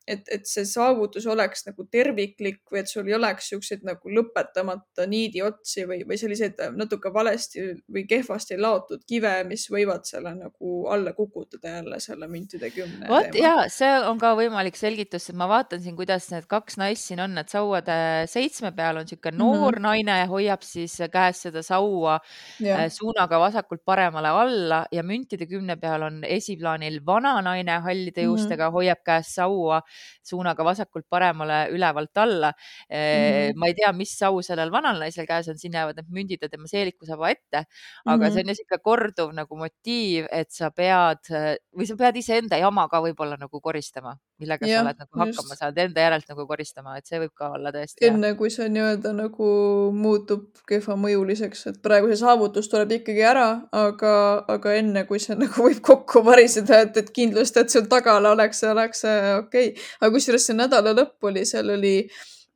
et, 0.08 0.28
et 0.32 0.46
see 0.48 0.64
saavutus 0.68 1.26
oleks 1.28 1.66
nagu 1.66 1.84
terviklik 1.92 2.62
või 2.72 2.80
et 2.82 2.90
sul 2.90 3.08
ei 3.08 3.16
oleks 3.16 3.50
siukseid 3.52 3.84
nagu 3.86 4.12
lõpetamata 4.12 5.06
niidiotsi 5.10 5.84
või, 5.88 6.00
või 6.08 6.18
selliseid 6.20 6.60
natuke 6.76 7.12
valesti 7.14 7.64
või 7.92 8.04
kehvasti 8.08 8.58
laotud 8.60 9.04
kive, 9.08 9.34
mis 9.48 9.66
võivad 9.72 10.06
selle 10.08 10.32
nagu 10.38 10.74
alla 10.92 11.12
kukutada 11.16 11.78
jälle 11.78 12.00
selle 12.02 12.28
müntide 12.30 12.70
kümne. 12.74 13.08
vot 13.10 13.36
ja 13.38 13.54
see 13.72 13.90
on 14.08 14.20
ka 14.20 14.32
võimalik 14.38 14.78
selgitus, 14.80 15.28
et 15.30 15.38
ma 15.38 15.48
vaatan 15.50 15.82
siin, 15.84 15.96
kuidas 15.98 16.30
need 16.32 16.48
kaks 16.50 16.78
naist 16.80 17.10
siin 17.10 17.22
on, 17.24 17.36
et 17.40 17.52
sauade 17.52 17.98
seitsme 18.30 18.72
peal 18.76 19.02
on 19.02 19.08
sihuke 19.08 19.32
noor 19.34 19.78
mm 19.78 19.78
-hmm. 19.78 19.86
naine, 19.88 20.18
hoiab 20.30 20.64
siis 20.66 20.96
käes 21.12 21.42
seda 21.48 21.62
saua 21.62 22.18
ja. 22.60 22.78
Äh, 22.78 22.88
suunaga 22.92 23.38
vasakult 23.40 23.84
paremale 23.84 24.28
alla 24.28 24.84
ja 24.92 25.02
müntide 25.02 25.46
kümne 25.46 25.76
peal 25.76 26.02
on 26.02 26.24
esiplaanil 26.24 27.00
vana 27.06 27.40
naine 27.42 27.78
hallide 27.84 28.22
mhm. 28.22 28.30
juustega 28.30 28.64
mm, 28.64 28.68
-hmm. 28.68 28.72
hoiab 28.72 29.04
käes 29.04 29.34
saua 29.34 29.82
suunaga 30.24 30.64
vasakult 30.64 31.06
paremale, 31.10 31.68
ülevalt 31.74 32.16
alla 32.16 32.52
mm. 32.52 32.96
-hmm. 32.96 33.56
ma 33.56 33.66
ei 33.66 33.74
tea, 33.74 33.92
mis 33.92 34.14
au 34.22 34.42
sellel 34.42 34.72
vanal 34.72 35.00
naisel 35.00 35.26
käes 35.26 35.48
on, 35.48 35.58
siin 35.58 35.74
jäävad 35.74 35.98
need 36.00 36.12
mündid 36.14 36.42
ja 36.42 36.48
tema 36.48 36.68
seelikusaba 36.70 37.30
ette, 37.30 37.64
aga 38.04 38.16
mm 38.16 38.22
-hmm. 38.22 38.32
see 38.32 38.40
on 38.40 38.50
niisugune 38.52 38.82
korduv 38.82 39.32
nagu 39.36 39.56
motiiv, 39.56 40.26
et 40.30 40.50
sa 40.50 40.70
pead 40.70 41.32
või 41.76 41.86
sa 41.86 41.96
pead 41.96 42.16
iseenda 42.16 42.58
jama 42.60 42.88
ka 42.88 43.00
võib-olla 43.02 43.38
nagu 43.40 43.60
koristama, 43.60 44.16
millega 44.40 44.66
ja, 44.66 44.80
sa 44.80 44.86
oled 44.86 45.02
nagu 45.02 45.20
hakkama 45.22 45.52
just. 45.54 45.58
saanud, 45.62 45.78
enda 45.84 46.06
järelt 46.06 46.28
nagu 46.28 46.46
koristama, 46.46 46.96
et 46.98 47.06
see 47.06 47.20
võib 47.22 47.34
ka 47.34 47.50
olla 47.56 47.72
tõesti. 47.74 48.06
enne 48.08 48.34
kui 48.38 48.50
see 48.50 48.68
nii-öelda 48.68 49.12
nagu 49.16 49.48
muutub 49.94 50.62
kehvamõjuliseks, 50.68 51.66
et 51.72 51.80
praegu 51.82 52.10
see 52.10 52.20
saavutus 52.20 52.68
tuleb 52.72 52.96
ikkagi 52.98 53.24
ära, 53.32 53.48
aga, 53.72 54.14
aga 54.48 54.74
enne 54.80 55.04
kui 55.08 55.22
see 55.22 55.36
nagu 55.44 55.68
võib 55.68 55.82
kokku 55.90 56.24
variseda, 56.26 56.82
et, 56.86 56.96
et 56.96 57.10
kindlust, 57.14 57.56
et 57.56 57.70
sul 57.70 57.88
tagala 57.90 58.34
oleks, 58.36 58.62
oleks 58.64 59.04
okei 59.04 59.72
okay 59.72 59.87
aga 60.00 60.10
kusjuures 60.14 60.48
see 60.48 60.56
nädala 60.58 60.94
lõpp 60.96 61.30
oli, 61.30 61.44
seal 61.48 61.70
oli 61.76 61.94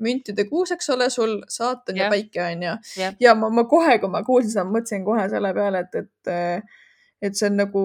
müntide 0.02 0.46
kuus, 0.48 0.72
eks 0.74 0.90
ole, 0.94 1.08
sul 1.14 1.36
saatan 1.50 1.98
ja 2.00 2.10
päike 2.10 2.42
on 2.44 2.62
ju. 2.66 2.76
Ja 3.22 3.34
ma, 3.38 3.50
ma 3.54 3.64
kohe, 3.70 3.98
kui 4.02 4.10
ma 4.10 4.24
kuulsin 4.26 4.54
seda, 4.54 4.66
mõtlesin 4.68 5.04
kohe 5.06 5.28
selle 5.30 5.52
peale, 5.56 5.84
et, 5.86 6.00
et 6.02 6.32
et 7.22 7.38
see 7.38 7.46
on 7.46 7.58
nagu, 7.60 7.82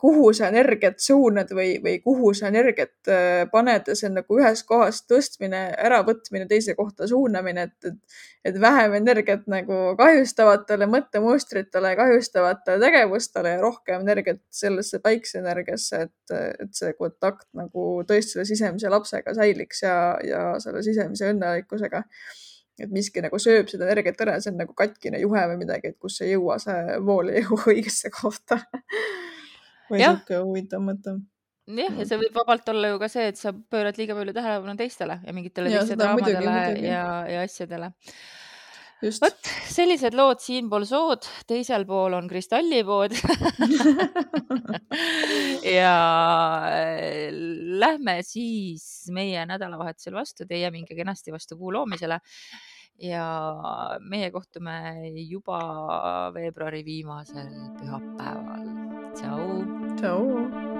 kuhu 0.00 0.28
sa 0.36 0.50
energiat 0.52 1.00
suunad 1.00 1.48
või, 1.56 1.78
või 1.82 1.96
kuhu 2.04 2.34
sa 2.36 2.50
energiat 2.50 3.08
äh, 3.08 3.44
paned 3.52 3.88
ja 3.88 3.96
see 3.96 4.10
on 4.10 4.18
nagu 4.20 4.38
ühest 4.38 4.66
kohast 4.68 5.06
tõstmine, 5.10 5.62
äravõtmine, 5.86 6.44
teise 6.50 6.76
kohta 6.76 7.08
suunamine, 7.08 7.64
et, 7.70 7.88
et, 7.88 8.20
et 8.50 8.60
vähem 8.60 8.98
energiat 9.00 9.48
nagu 9.50 9.80
kahjustavatele 10.00 10.88
mõttemustritele, 10.92 11.94
kahjustavatele 11.96 12.84
tegevustele 12.84 13.56
ja 13.56 13.64
rohkem 13.64 14.04
energiat 14.04 14.42
sellesse 14.52 15.00
päikseenergiasse, 15.04 16.04
et, 16.08 16.38
et 16.60 16.76
see 16.76 16.92
kontakt 17.00 17.48
nagu 17.56 18.04
tõesti 18.04 18.36
selle 18.36 18.48
sisemise 18.52 18.92
lapsega 18.92 19.34
säiliks 19.36 19.84
ja, 19.86 19.96
ja 20.24 20.46
selle 20.60 20.84
sisemise 20.84 21.32
õnnelikkusega 21.32 22.04
et 22.80 22.90
miski 22.94 23.22
nagu 23.24 23.38
sööb 23.42 23.68
seda 23.70 23.86
energiat 23.88 24.20
ära, 24.24 24.38
see 24.42 24.52
on 24.52 24.58
nagu 24.62 24.74
katkine 24.76 25.20
juhe 25.22 25.44
või 25.50 25.60
midagi, 25.60 25.92
et 25.92 25.98
kus 26.00 26.20
ei 26.24 26.34
jõua 26.34 26.58
see 26.62 26.98
vool 27.06 27.30
ei 27.32 27.42
jõua 27.46 27.70
õigesse 27.74 28.10
kohta. 28.14 28.60
Või 29.90 30.00
sihuke 30.00 30.40
huvitav 30.40 30.84
mõte. 30.84 31.18
jah, 31.68 31.98
ja 32.00 32.08
see 32.08 32.20
võib 32.20 32.38
vabalt 32.40 32.68
olla 32.72 32.94
ju 32.94 33.02
ka 33.02 33.10
see, 33.12 33.28
et 33.32 33.40
sa 33.40 33.52
pöörad 33.52 34.00
liiga 34.00 34.16
palju 34.18 34.36
tähelepanu 34.36 34.76
teistele 34.80 35.20
ja 35.24 35.36
mingitele 35.36 35.72
teistele 35.72 36.00
draamadele 36.00 36.56
ja, 36.84 37.04
ja 37.30 37.44
asjadele 37.44 37.92
vot 39.22 39.50
sellised 39.70 40.14
lood 40.16 40.40
siinpool 40.42 40.86
sood, 40.88 41.26
teisel 41.48 41.84
pool 41.88 42.16
on 42.16 42.28
kristallipood 42.30 43.16
ja 45.78 45.96
äh, 46.70 47.28
lähme 47.84 48.20
siis 48.26 49.10
meie 49.14 49.44
nädalavahetusel 49.48 50.16
vastu, 50.16 50.48
teie 50.48 50.70
minge 50.74 50.96
kenasti 50.96 51.34
vastu 51.34 51.58
kuu 51.60 51.72
loomisele. 51.78 52.20
ja 53.02 53.24
meie 54.06 54.30
kohtume 54.30 55.10
juba 55.28 55.58
veebruari 56.34 56.84
viimasel 56.86 57.50
pühapäeval. 57.80 58.70
tšau. 59.18 59.50
tšau. 59.98 60.73